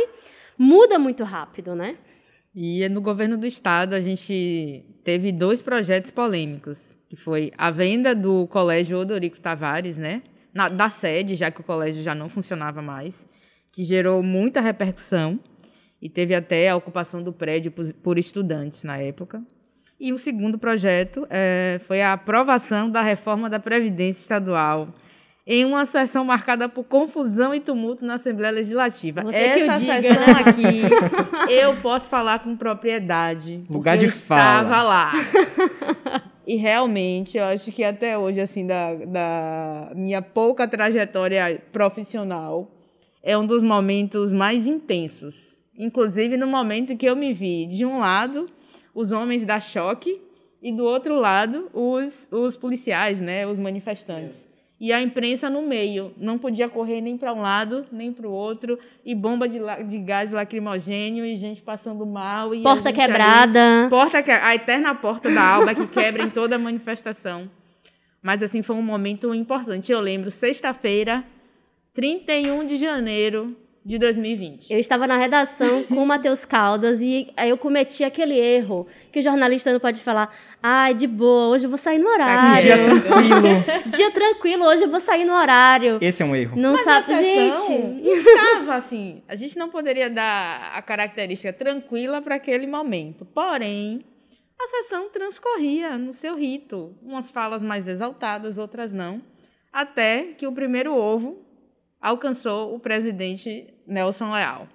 Muda 0.59 0.99
muito 0.99 1.25
rápido, 1.25 1.75
né? 1.75 1.97
E 2.59 2.89
no 2.89 3.03
governo 3.03 3.37
do 3.37 3.47
estado 3.47 3.93
a 3.95 4.01
gente 4.01 4.83
teve 5.05 5.31
dois 5.31 5.61
projetos 5.61 6.11
polêmicos, 6.11 6.99
que 7.07 7.15
foi 7.15 7.53
a 7.59 7.71
venda 7.71 8.15
do 8.15 8.47
Colégio 8.47 8.97
Odorico 8.97 9.39
Tavares, 9.39 9.99
né? 9.99 10.23
Na- 10.55 10.71
da 10.71 10.89
sede, 10.89 11.35
já 11.35 11.51
que 11.51 11.61
o 11.61 11.65
colégio 11.65 12.03
já 12.03 12.15
não 12.15 12.31
funcionava 12.31 12.81
mais, 12.81 13.27
que 13.71 13.85
gerou 13.85 14.23
muita 14.23 14.63
repercussão 14.63 15.39
e 16.01 16.09
teve 16.09 16.35
até 16.35 16.71
a 16.71 16.77
ocupação 16.77 17.23
do 17.23 17.31
prédio 17.31 17.71
por, 17.71 17.93
por 17.93 18.19
estudantes 18.19 18.85
na 18.85 18.97
época. 18.97 19.43
E 20.01 20.11
o 20.11 20.17
segundo 20.17 20.59
projeto 20.59 21.27
eh, 21.29 21.79
foi 21.87 22.01
a 22.01 22.15
aprovação 22.15 22.91
da 22.91 23.03
reforma 23.03 23.51
da 23.51 23.59
Previdência 23.61 24.21
Estadual. 24.23 24.95
Em 25.47 25.65
uma 25.65 25.85
sessão 25.85 26.25
marcada 26.25 26.69
por 26.69 26.85
confusão 26.85 27.55
e 27.55 27.61
tumulto 27.61 28.05
na 28.05 28.15
Assembleia 28.15 28.53
Legislativa. 28.53 29.23
Você 29.23 29.33
que 29.33 29.63
Essa 29.63 29.79
sessão 29.79 30.35
aqui, 30.35 30.83
eu 31.49 31.77
posso 31.77 32.11
falar 32.11 32.41
com 32.41 32.57
propriedade. 32.57 33.61
Lugar 33.71 33.97
de 33.97 34.07
eu 34.07 34.09
estava 34.09 34.69
fala. 34.69 34.83
lá. 34.83 35.13
E 36.49 36.55
realmente, 36.55 37.37
eu 37.37 37.43
acho 37.43 37.73
que 37.73 37.83
até 37.83 38.17
hoje, 38.17 38.41
assim, 38.41 38.65
da, 38.69 38.95
da 38.95 39.93
minha 39.97 40.23
pouca 40.23 40.69
trajetória 40.69 41.61
profissional, 41.73 42.71
é 43.21 43.37
um 43.37 43.45
dos 43.45 43.65
momentos 43.65 44.31
mais 44.31 44.65
intensos. 44.65 45.59
Inclusive 45.77 46.37
no 46.37 46.47
momento 46.47 46.97
que 46.97 47.05
eu 47.05 47.17
me 47.17 47.33
vi, 47.33 47.67
de 47.67 47.85
um 47.85 47.99
lado, 47.99 48.47
os 48.95 49.11
homens 49.11 49.45
da 49.45 49.59
choque, 49.59 50.23
e 50.63 50.73
do 50.73 50.85
outro 50.85 51.17
lado, 51.17 51.69
os, 51.75 52.29
os 52.31 52.57
policiais, 52.57 53.21
né, 53.21 53.45
os 53.45 53.59
manifestantes. 53.59 54.49
E 54.79 54.93
a 54.93 55.01
imprensa 55.01 55.49
no 55.49 55.63
meio, 55.63 56.13
não 56.19 56.37
podia 56.37 56.69
correr 56.69 57.01
nem 57.01 57.17
para 57.17 57.33
um 57.33 57.41
lado, 57.41 57.87
nem 57.91 58.13
para 58.13 58.29
o 58.29 58.31
outro, 58.31 58.79
e 59.05 59.15
bomba 59.15 59.49
de, 59.49 59.59
de 59.89 59.99
gás 59.99 60.33
lacrimogênio, 60.33 61.25
e 61.25 61.35
gente 61.37 61.63
passando 61.63 62.05
mal. 62.05 62.55
E 62.55 62.63
Porta 62.63 62.91
gente 62.91 63.01
ali- 63.01 63.07
quebrada. 63.13 63.87
Porta 63.89 64.23
que, 64.23 64.31
a 64.31 64.55
eterna 64.55 64.95
porta 64.95 65.31
da 65.31 65.41
alba 65.43 65.75
que 65.75 65.87
quebra 65.87 66.23
em 66.23 66.29
toda 66.29 66.59
manifestação. 66.59 67.51
Mas 68.23 68.43
assim 68.43 68.61
foi 68.61 68.77
um 68.77 68.83
momento 68.83 69.35
importante. 69.35 69.91
Eu 69.91 70.01
lembro, 70.01 70.31
sexta-feira, 70.31 71.25
31 71.95 72.67
de 72.67 72.77
janeiro 72.77 73.57
de 73.87 73.99
2020. 74.01 74.73
Eu 74.73 74.81
estava 74.81 75.07
na 75.07 75.17
redação 75.17 75.85
com 75.87 76.03
o 76.03 76.07
Matheus 76.07 76.45
Caldas 76.45 77.01
e 77.01 77.33
aí 77.37 77.51
eu 77.51 77.57
cometi 77.57 78.03
aquele 78.03 78.37
erro 78.37 78.85
que 79.13 79.21
o 79.21 79.23
jornalista 79.23 79.73
não 79.73 79.79
pode 79.79 80.01
falar. 80.01 80.35
Ai, 80.61 80.93
de 80.93 81.07
boa, 81.07 81.55
hoje 81.55 81.67
eu 81.67 81.71
vou 81.71 81.79
sair 81.79 82.01
no 82.01 82.09
horário. 82.09 82.63
Dia 82.63 82.85
tranquilo. 82.85 83.65
Dia 83.97 84.11
tranquilo, 84.11 84.65
hoje 84.65 84.83
eu 84.83 84.91
vou 84.91 84.99
sair 84.99 85.25
no 85.25 85.33
horário. 85.33 85.99
Esse 86.01 86.21
é 86.21 86.27
um 86.27 86.35
erro. 86.35 86.57
Não 86.61 86.73
Mas 86.73 86.83
sabe, 86.83 87.13
a 87.13 87.23
gente. 87.23 88.09
estava 88.11 88.75
assim. 88.75 89.23
A 89.29 89.37
gente 89.37 89.57
não 89.57 89.69
poderia 89.69 90.11
dar 90.11 90.73
a 90.75 90.83
característica 90.83 91.53
tranquila 91.53 92.21
para 92.21 92.35
aquele 92.35 92.67
momento. 92.67 93.25
Porém, 93.25 94.05
a 94.61 94.67
sessão 94.67 95.09
transcorria 95.11 95.97
no 95.97 96.13
seu 96.13 96.35
rito. 96.35 96.93
Umas 97.01 97.31
falas 97.31 97.63
mais 97.63 97.87
exaltadas, 97.87 98.59
outras 98.59 98.91
não. 98.91 99.23
Até 99.73 100.33
que 100.37 100.45
o 100.45 100.53
primeiro 100.53 100.93
ovo 100.93 101.46
alcançou 102.01 102.75
o 102.75 102.81
presidente 102.81 103.73
Nelson 103.87 104.33
Leal. 104.33 104.69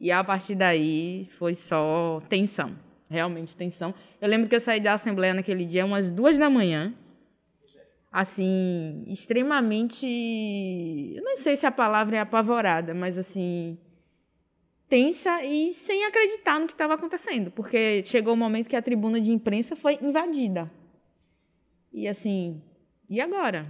E 0.00 0.10
a 0.10 0.22
partir 0.22 0.54
daí 0.54 1.28
foi 1.38 1.54
só 1.54 2.22
tensão. 2.28 2.68
Realmente 3.08 3.56
tensão. 3.56 3.94
Eu 4.20 4.28
lembro 4.28 4.48
que 4.48 4.54
eu 4.54 4.60
saí 4.60 4.80
da 4.80 4.94
Assembleia 4.94 5.34
naquele 5.34 5.64
dia 5.64 5.84
umas 5.86 6.10
duas 6.10 6.36
da 6.36 6.50
manhã 6.50 6.94
assim, 8.14 9.02
extremamente. 9.08 10.06
Eu 11.16 11.24
não 11.24 11.36
sei 11.36 11.56
se 11.56 11.66
a 11.66 11.72
palavra 11.72 12.16
é 12.16 12.20
apavorada, 12.20 12.94
mas 12.94 13.18
assim. 13.18 13.76
tensa 14.88 15.42
e 15.44 15.72
sem 15.72 16.04
acreditar 16.04 16.60
no 16.60 16.66
que 16.66 16.72
estava 16.74 16.94
acontecendo, 16.94 17.50
porque 17.50 18.04
chegou 18.04 18.34
o 18.34 18.36
momento 18.36 18.68
que 18.68 18.76
a 18.76 18.82
tribuna 18.82 19.20
de 19.20 19.32
imprensa 19.32 19.74
foi 19.74 19.98
invadida. 20.00 20.70
E 21.92 22.06
assim, 22.06 22.62
e 23.10 23.20
agora? 23.20 23.66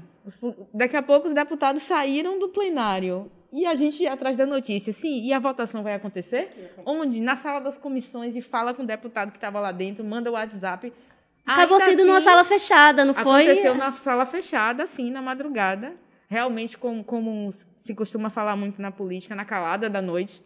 Daqui 0.73 0.97
a 0.97 1.03
pouco 1.03 1.27
os 1.29 1.35
deputados 1.35 1.83
saíram 1.83 2.39
do 2.39 2.49
plenário. 2.49 3.31
E 3.53 3.67
a 3.67 3.75
gente 3.77 4.03
ia 4.03 4.13
atrás 4.13 4.37
da 4.37 4.45
notícia, 4.45 4.93
sim, 4.93 5.23
e 5.23 5.33
a 5.33 5.39
votação 5.39 5.83
vai 5.85 5.95
acontecer? 5.95 6.75
Onde? 6.85 7.21
Na 7.21 7.37
sala 7.37 7.61
das 7.61 7.79
comissões 7.79 8.37
e 8.37 8.43
fala 8.43 8.75
com 8.75 8.83
o 8.83 8.87
deputado 8.87 9.31
que 9.31 9.37
estava 9.37 9.61
lá 9.61 9.71
dentro, 9.71 10.05
manda 10.05 10.29
o 10.29 10.35
WhatsApp. 10.35 10.93
Acabou 11.47 11.77
Ainda 11.79 11.91
sendo 11.91 12.05
numa 12.05 12.17
assim, 12.19 12.25
sala 12.25 12.43
fechada, 12.43 13.05
não 13.05 13.15
foi? 13.15 13.45
Aconteceu 13.45 13.75
na 13.77 13.93
sala 13.93 14.27
fechada, 14.27 14.83
assim, 14.83 15.11
na 15.11 15.23
madrugada. 15.23 15.95
Realmente, 16.27 16.77
como, 16.77 17.05
como 17.05 17.51
se 17.53 17.95
costuma 17.95 18.29
falar 18.29 18.57
muito 18.57 18.83
na 18.83 18.91
política, 18.91 19.37
na 19.37 19.45
calada 19.45 19.89
da 19.89 20.03
noite. 20.03 20.43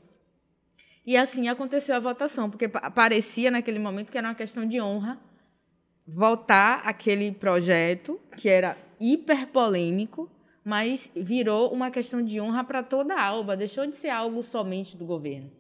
E 1.07 1.17
assim 1.17 1.49
aconteceu 1.49 1.95
a 1.95 2.01
votação, 2.01 2.51
porque 2.51 2.69
pa- 2.69 2.91
parecia 2.91 3.51
naquele 3.51 3.79
momento 3.79 4.13
que 4.13 4.19
era 4.19 4.29
uma 4.29 4.35
questão 4.35 4.67
de 4.67 4.79
honra 4.83 5.19
votar 6.07 6.83
aquele 6.85 7.33
projeto, 7.33 8.21
que 8.37 8.49
era 8.49 8.77
hiper 9.01 9.47
polêmico, 9.49 10.31
mas 10.65 11.11
virou 11.15 11.73
uma 11.73 11.91
questão 11.91 12.23
de 12.23 12.41
honra 12.41 12.63
para 12.65 12.83
toda 12.83 13.15
a 13.15 13.23
Alba, 13.23 13.57
deixou 13.57 13.87
de 13.87 13.97
ser 13.97 14.11
algo 14.11 14.43
somente 14.43 14.97
do 14.97 15.07
governo. 15.07 15.51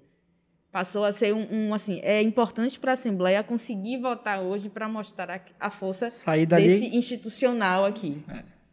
Passou 0.70 1.02
a 1.04 1.12
ser 1.12 1.34
um, 1.34 1.46
um, 1.50 1.74
assim, 1.74 1.98
é 2.02 2.20
importante 2.20 2.78
para 2.78 2.92
a 2.92 2.94
Assembleia 2.94 3.42
conseguir 3.42 3.98
votar 3.98 4.40
hoje 4.42 4.68
para 4.68 4.86
mostrar 4.86 5.30
a, 5.30 5.40
a 5.58 5.70
força 5.70 6.10
Sair 6.10 6.44
dali, 6.44 6.66
desse 6.66 6.94
institucional 6.94 7.86
aqui. 7.86 8.22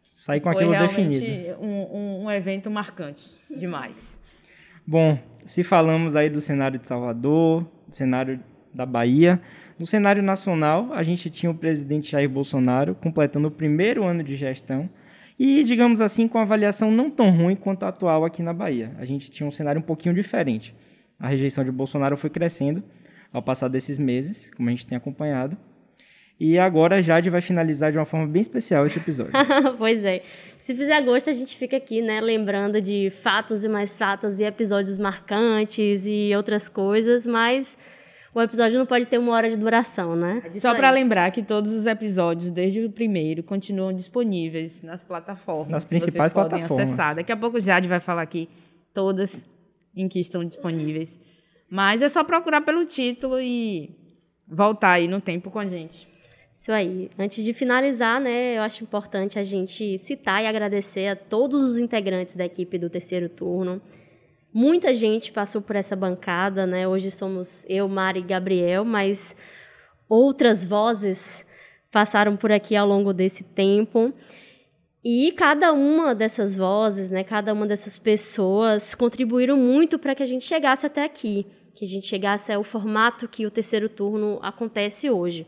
sair 0.04 0.40
com 0.40 0.52
Foi 0.52 0.62
aquilo 0.62 0.72
realmente 0.72 1.18
definido. 1.18 1.58
um, 1.62 1.96
um, 1.96 2.24
um 2.24 2.30
evento 2.30 2.70
marcante 2.70 3.40
demais. 3.50 4.20
Bom, 4.86 5.18
se 5.44 5.64
falamos 5.64 6.14
aí 6.14 6.28
do 6.28 6.40
cenário 6.40 6.78
de 6.78 6.86
Salvador, 6.86 7.66
do 7.88 7.96
cenário 7.96 8.42
da 8.74 8.84
Bahia, 8.84 9.40
no 9.78 9.86
cenário 9.86 10.22
nacional, 10.22 10.92
a 10.92 11.02
gente 11.02 11.28
tinha 11.28 11.50
o 11.50 11.54
presidente 11.54 12.12
Jair 12.12 12.28
Bolsonaro 12.28 12.94
completando 12.94 13.48
o 13.48 13.50
primeiro 13.50 14.04
ano 14.04 14.22
de 14.22 14.34
gestão 14.34 14.88
e, 15.38 15.62
digamos 15.64 16.00
assim, 16.00 16.26
com 16.26 16.38
avaliação 16.38 16.90
não 16.90 17.10
tão 17.10 17.30
ruim 17.30 17.54
quanto 17.54 17.84
a 17.84 17.88
atual 17.88 18.24
aqui 18.24 18.42
na 18.42 18.54
Bahia. 18.54 18.92
A 18.98 19.04
gente 19.04 19.30
tinha 19.30 19.46
um 19.46 19.50
cenário 19.50 19.78
um 19.78 19.84
pouquinho 19.84 20.14
diferente. 20.14 20.74
A 21.18 21.28
rejeição 21.28 21.62
de 21.62 21.70
Bolsonaro 21.70 22.16
foi 22.16 22.30
crescendo 22.30 22.82
ao 23.32 23.42
passar 23.42 23.68
desses 23.68 23.98
meses, 23.98 24.50
como 24.56 24.68
a 24.68 24.72
gente 24.72 24.86
tem 24.86 24.96
acompanhado. 24.96 25.58
E 26.38 26.58
agora 26.58 26.96
a 26.96 27.02
Jade 27.02 27.30
vai 27.30 27.40
finalizar 27.40 27.90
de 27.90 27.98
uma 27.98 28.04
forma 28.04 28.26
bem 28.26 28.40
especial 28.40 28.84
esse 28.86 28.98
episódio. 28.98 29.32
pois 29.78 30.04
é. 30.04 30.22
Se 30.60 30.74
fizer 30.74 31.00
gosto, 31.02 31.30
a 31.30 31.32
gente 31.32 31.56
fica 31.56 31.76
aqui, 31.76 32.02
né, 32.02 32.20
lembrando 32.20 32.80
de 32.80 33.10
fatos 33.10 33.64
e 33.64 33.68
mais 33.68 33.96
fatos 33.96 34.38
e 34.38 34.44
episódios 34.44 34.98
marcantes 34.98 36.02
e 36.04 36.32
outras 36.34 36.68
coisas, 36.68 37.26
mas 37.26 37.76
o 38.36 38.42
episódio 38.42 38.78
não 38.78 38.84
pode 38.84 39.06
ter 39.06 39.16
uma 39.16 39.32
hora 39.32 39.48
de 39.48 39.56
duração, 39.56 40.14
né? 40.14 40.42
Só 40.56 40.74
para 40.74 40.90
lembrar 40.90 41.30
que 41.30 41.42
todos 41.42 41.72
os 41.72 41.86
episódios, 41.86 42.50
desde 42.50 42.84
o 42.84 42.90
primeiro, 42.90 43.42
continuam 43.42 43.94
disponíveis 43.94 44.82
nas 44.82 45.02
plataformas. 45.02 45.70
Nas 45.70 45.84
que 45.84 45.88
principais 45.88 46.30
vocês 46.30 46.32
podem 46.34 46.58
plataformas. 46.58 46.88
acessar. 46.88 47.16
Daqui 47.16 47.32
a 47.32 47.36
pouco 47.36 47.56
o 47.56 47.60
Jade 47.60 47.88
vai 47.88 47.98
falar 47.98 48.20
aqui 48.20 48.46
todas 48.92 49.46
em 49.96 50.06
que 50.06 50.20
estão 50.20 50.44
disponíveis. 50.44 51.18
Mas 51.70 52.02
é 52.02 52.10
só 52.10 52.22
procurar 52.22 52.60
pelo 52.60 52.84
título 52.84 53.40
e 53.40 53.90
voltar 54.46 54.92
aí 54.92 55.08
no 55.08 55.18
tempo 55.18 55.50
com 55.50 55.58
a 55.58 55.66
gente. 55.66 56.06
Isso 56.54 56.70
aí. 56.70 57.10
Antes 57.18 57.42
de 57.42 57.54
finalizar, 57.54 58.20
né, 58.20 58.58
eu 58.58 58.62
acho 58.62 58.84
importante 58.84 59.38
a 59.38 59.42
gente 59.42 59.96
citar 59.96 60.42
e 60.42 60.46
agradecer 60.46 61.08
a 61.08 61.16
todos 61.16 61.70
os 61.70 61.78
integrantes 61.78 62.36
da 62.36 62.44
equipe 62.44 62.76
do 62.76 62.90
terceiro 62.90 63.30
turno. 63.30 63.80
Muita 64.58 64.94
gente 64.94 65.32
passou 65.32 65.60
por 65.60 65.76
essa 65.76 65.94
bancada, 65.94 66.66
né? 66.66 66.88
Hoje 66.88 67.10
somos 67.10 67.66
eu, 67.68 67.86
Mari 67.86 68.20
e 68.20 68.22
Gabriel, 68.22 68.86
mas 68.86 69.36
outras 70.08 70.64
vozes 70.64 71.44
passaram 71.92 72.38
por 72.38 72.50
aqui 72.50 72.74
ao 72.74 72.88
longo 72.88 73.12
desse 73.12 73.44
tempo. 73.44 74.14
E 75.04 75.30
cada 75.32 75.74
uma 75.74 76.14
dessas 76.14 76.56
vozes, 76.56 77.10
né, 77.10 77.22
cada 77.22 77.52
uma 77.52 77.66
dessas 77.66 77.98
pessoas 77.98 78.94
contribuíram 78.94 79.58
muito 79.58 79.98
para 79.98 80.14
que 80.14 80.22
a 80.22 80.26
gente 80.26 80.46
chegasse 80.46 80.86
até 80.86 81.04
aqui, 81.04 81.46
que 81.74 81.84
a 81.84 81.88
gente 81.88 82.06
chegasse 82.06 82.50
ao 82.50 82.64
formato 82.64 83.28
que 83.28 83.44
o 83.44 83.50
terceiro 83.50 83.90
turno 83.90 84.38
acontece 84.40 85.10
hoje. 85.10 85.46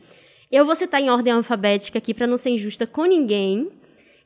Eu 0.53 0.67
vou 0.67 0.77
citar 0.77 1.01
em 1.01 1.09
ordem 1.09 1.33
alfabética 1.33 1.97
aqui 1.97 2.13
para 2.13 2.27
não 2.27 2.37
ser 2.37 2.51
injusta 2.51 2.87
com 2.87 3.07
ninguém. 3.07 3.71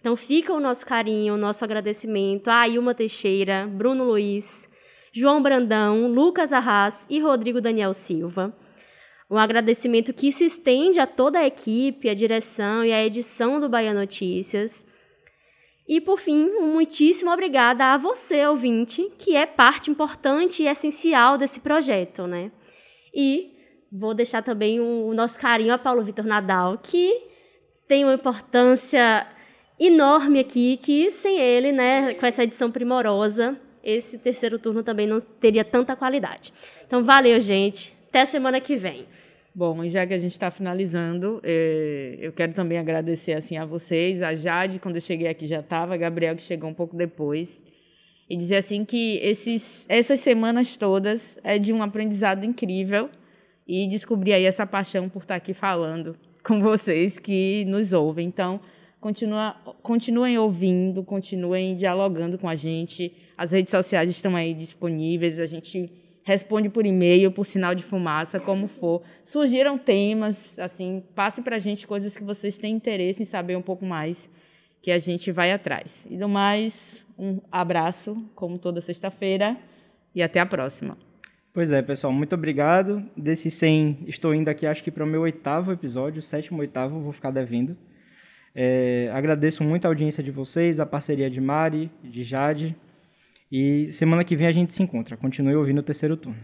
Então 0.01 0.16
fica 0.16 0.53
o 0.53 0.59
nosso 0.59 0.85
carinho, 0.85 1.35
o 1.35 1.38
nosso 1.38 1.64
agradecimento 1.64 2.49
a 2.49 2.66
Ilma 2.66 2.92
Teixeira, 2.92 3.68
Bruno 3.73 4.03
Luiz, 4.03 4.71
João 5.14 5.42
Brandão, 5.42 6.07
Lucas 6.07 6.55
Arras 6.55 7.07
e 7.11 7.20
Rodrigo 7.20 7.61
Daniel 7.61 7.92
Silva. 7.92 8.57
Um 9.31 9.37
agradecimento 9.37 10.12
que 10.14 10.33
se 10.33 10.46
estende 10.46 10.98
a 10.98 11.07
toda 11.07 11.38
a 11.38 11.46
equipe, 11.46 12.09
a 12.09 12.14
direção 12.14 12.83
e 12.83 12.92
a 12.92 13.05
edição 13.05 13.61
do 13.61 13.68
Bahia 13.68 13.92
Notícias. 13.92 14.87
E, 15.87 16.01
por 16.01 16.18
fim, 16.18 16.46
um 16.59 16.72
muitíssimo 16.72 17.31
obrigada 17.31 17.92
a 17.92 17.98
você, 17.98 18.46
ouvinte, 18.46 19.12
que 19.18 19.37
é 19.37 19.44
parte 19.44 19.90
importante 19.90 20.62
e 20.62 20.66
essencial 20.66 21.37
desse 21.37 21.61
projeto, 21.61 22.27
né? 22.27 22.51
E 23.14 23.53
vou 23.92 24.14
deixar 24.14 24.42
também 24.42 24.81
o 24.81 25.12
nosso 25.12 25.38
carinho 25.38 25.75
a 25.75 25.79
Paulo 25.79 26.03
Vitor 26.03 26.25
Nadal, 26.25 26.79
que 26.79 27.22
tem 27.87 28.05
uma 28.05 28.14
importância 28.14 29.27
enorme 29.79 30.40
aqui, 30.40 30.79
que 30.79 31.11
sem 31.11 31.38
ele, 31.38 31.72
né, 31.72 32.14
com 32.14 32.25
essa 32.25 32.44
edição 32.44 32.70
primorosa, 32.70 33.61
esse 33.83 34.18
terceiro 34.18 34.59
turno 34.59 34.83
também 34.83 35.07
não 35.07 35.21
teria 35.21 35.64
tanta 35.64 35.97
qualidade. 35.97 36.53
Então, 36.87 37.03
valeu, 37.03 37.40
gente. 37.40 37.92
Até 38.09 38.27
semana 38.27 38.61
que 38.61 38.77
vem. 38.77 39.07
Bom, 39.55 39.85
e 39.85 39.90
já 39.90 40.07
que 40.07 40.14
a 40.14 40.18
gente 40.18 40.33
está 40.33 40.51
finalizando, 40.51 41.40
eh, 41.45 42.16
eu 42.21 42.33
quero 42.33 42.55
também 42.55 42.79
agradecer 42.79 43.35
assim 43.35 43.59
a 43.59 43.66
vocês, 43.66 44.23
a 44.23 44.35
Jade, 44.35 44.79
quando 44.79 44.95
eu 44.95 45.01
cheguei 45.01 45.29
aqui 45.29 45.47
já 45.47 45.61
estava, 45.61 45.92
a 45.92 45.97
Gabriel, 45.97 46.35
que 46.35 46.42
chegou 46.42 46.71
um 46.71 46.75
pouco 46.75 46.97
depois, 46.97 47.62
e 48.31 48.37
dizer 48.37 48.57
assim 48.57 48.83
que 48.83 49.18
esses, 49.18 49.85
essas 49.90 50.21
semanas 50.21 50.75
todas 50.79 51.38
é 51.45 51.59
de 51.59 51.71
um 51.71 51.83
aprendizado 51.83 52.47
incrível 52.47 53.11
e 53.68 53.87
descobrir 53.88 54.33
aí 54.33 54.45
essa 54.45 54.66
paixão 54.66 55.07
por 55.09 55.21
estar 55.23 55.35
aqui 55.35 55.53
falando 55.53 56.16
com 56.42 56.62
vocês 56.62 57.18
que 57.18 57.64
nos 57.66 57.92
ouvem. 57.92 58.27
Então, 58.27 58.59
Continua, 59.03 59.57
continuem 59.83 60.38
ouvindo, 60.38 61.03
continuem 61.03 61.75
dialogando 61.75 62.38
com 62.38 62.49
a 62.49 62.55
gente. 62.55 63.12
As 63.37 63.51
redes 63.51 63.73
sociais 63.73 64.09
estão 64.09 64.37
aí 64.37 64.55
disponíveis. 64.55 65.41
A 65.41 65.47
gente 65.47 65.91
responde 66.23 66.69
por 66.69 66.87
e-mail, 66.87 67.33
por 67.33 67.45
sinal 67.45 67.75
de 67.75 67.83
fumaça, 67.83 68.38
como 68.38 68.69
for. 68.69 69.03
Surgiram 69.25 69.77
temas, 69.77 70.57
assim, 70.57 71.03
passe 71.17 71.43
para 71.43 71.57
a 71.57 71.59
gente 71.59 71.85
coisas 71.85 72.17
que 72.17 72.23
vocês 72.23 72.57
têm 72.57 72.77
interesse 72.77 73.21
em 73.21 73.25
saber 73.25 73.57
um 73.57 73.61
pouco 73.61 73.85
mais, 73.85 74.31
que 74.81 74.93
a 74.93 75.01
gente 75.01 75.33
vai 75.33 75.51
atrás. 75.51 76.07
E 76.09 76.17
do 76.17 76.29
mais, 76.29 77.05
um 77.19 77.41
abraço, 77.51 78.17
como 78.37 78.57
toda 78.57 78.81
sexta-feira, 78.81 79.57
e 80.15 80.23
até 80.23 80.38
a 80.38 80.47
próxima. 80.47 80.97
Pois 81.53 81.73
é, 81.73 81.83
pessoal, 81.83 82.12
muito 82.12 82.37
obrigado. 82.37 83.03
Desse 83.17 83.51
100, 83.51 84.05
estou 84.07 84.33
indo 84.33 84.49
aqui, 84.49 84.65
acho 84.65 84.85
que 84.85 84.93
para 84.93 85.03
o 85.03 85.09
meu 85.09 85.23
oitavo 85.23 85.73
episódio, 85.73 86.23
sétimo, 86.23 86.61
oitavo, 86.61 87.01
vou 87.01 87.12
ficar 87.12 87.33
devendo. 87.33 87.77
É, 88.55 89.11
agradeço 89.12 89.65
muito 89.65 89.87
a 89.87 89.88
audiência 89.88 90.23
de 90.23 90.31
vocês, 90.31 90.79
a 90.79 90.87
parceria 90.87 91.31
de 91.31 91.41
Mari, 91.41 91.91
de 92.03 92.23
Jade. 92.23 92.77
E 93.51 93.91
semana 93.93 94.25
que 94.25 94.37
vem 94.37 94.47
a 94.47 94.53
gente 94.53 94.73
se 94.73 94.83
encontra. 94.83 95.17
Continue 95.17 95.55
ouvindo 95.55 95.79
o 95.79 95.83
terceiro 95.83 96.17
turno. 96.17 96.38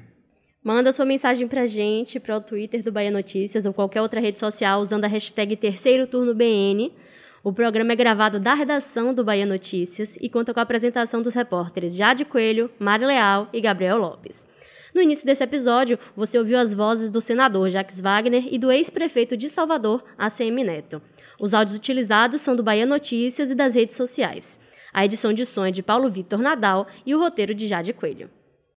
Manda 0.63 0.93
sua 0.93 1.07
mensagem 1.07 1.47
pra 1.47 1.67
gente, 1.67 2.19
para 2.19 2.37
o 2.37 2.41
Twitter 2.41 2.83
do 2.83 2.93
Bahia 2.93 3.11
Notícias 3.11 3.65
ou 3.65 3.73
qualquer 3.73 4.03
outra 4.03 4.21
rede 4.21 4.39
social 4.39 4.81
usando 4.81 5.05
a 5.05 5.09
hashtag 5.09 5.57
Terceiro 5.57 6.07
Turno 6.07 6.35
BN. 6.35 6.93
O 7.45 7.53
programa 7.53 7.93
é 7.93 7.97
gravado 7.97 8.41
da 8.41 8.53
redação 8.53 9.15
do 9.15 9.25
Bahia 9.25 9.47
Notícias 9.47 10.19
e 10.21 10.29
conta 10.29 10.53
com 10.53 10.61
a 10.61 10.65
apresentação 10.65 11.23
dos 11.23 11.35
repórteres 11.35 11.97
Jade 11.97 12.25
Coelho, 12.25 12.71
Mari 12.79 13.07
Leal 13.07 13.49
e 13.53 13.61
Gabriel 13.61 13.97
Lopes. 13.97 14.47
No 14.95 15.01
início 15.01 15.25
desse 15.25 15.45
episódio, 15.45 15.99
você 16.17 16.39
ouviu 16.39 16.59
as 16.59 16.75
vozes 16.75 17.09
do 17.09 17.21
senador 17.21 17.71
Jacques 17.71 18.01
Wagner 18.01 18.53
e 18.53 18.59
do 18.59 18.73
ex-prefeito 18.73 19.37
de 19.37 19.49
Salvador, 19.49 20.05
ACM 20.19 20.65
Neto. 20.65 21.01
Os 21.39 21.55
áudios 21.55 21.77
utilizados 21.77 22.41
são 22.41 22.57
do 22.57 22.63
Bahia 22.63 22.85
Notícias 22.85 23.51
e 23.51 23.55
das 23.55 23.75
redes 23.75 23.97
sociais. 23.97 24.59
A 24.93 25.05
edição 25.05 25.33
de 25.33 25.47
som 25.47 25.65
é 25.65 25.71
de 25.71 25.83
Paulo 25.83 26.11
Vitor 26.11 26.41
Nadal 26.41 26.87
e 27.07 27.15
o 27.15 27.19
roteiro 27.21 27.55
de 27.55 27.69
Jade 27.69 27.93
Coelho. 27.93 28.29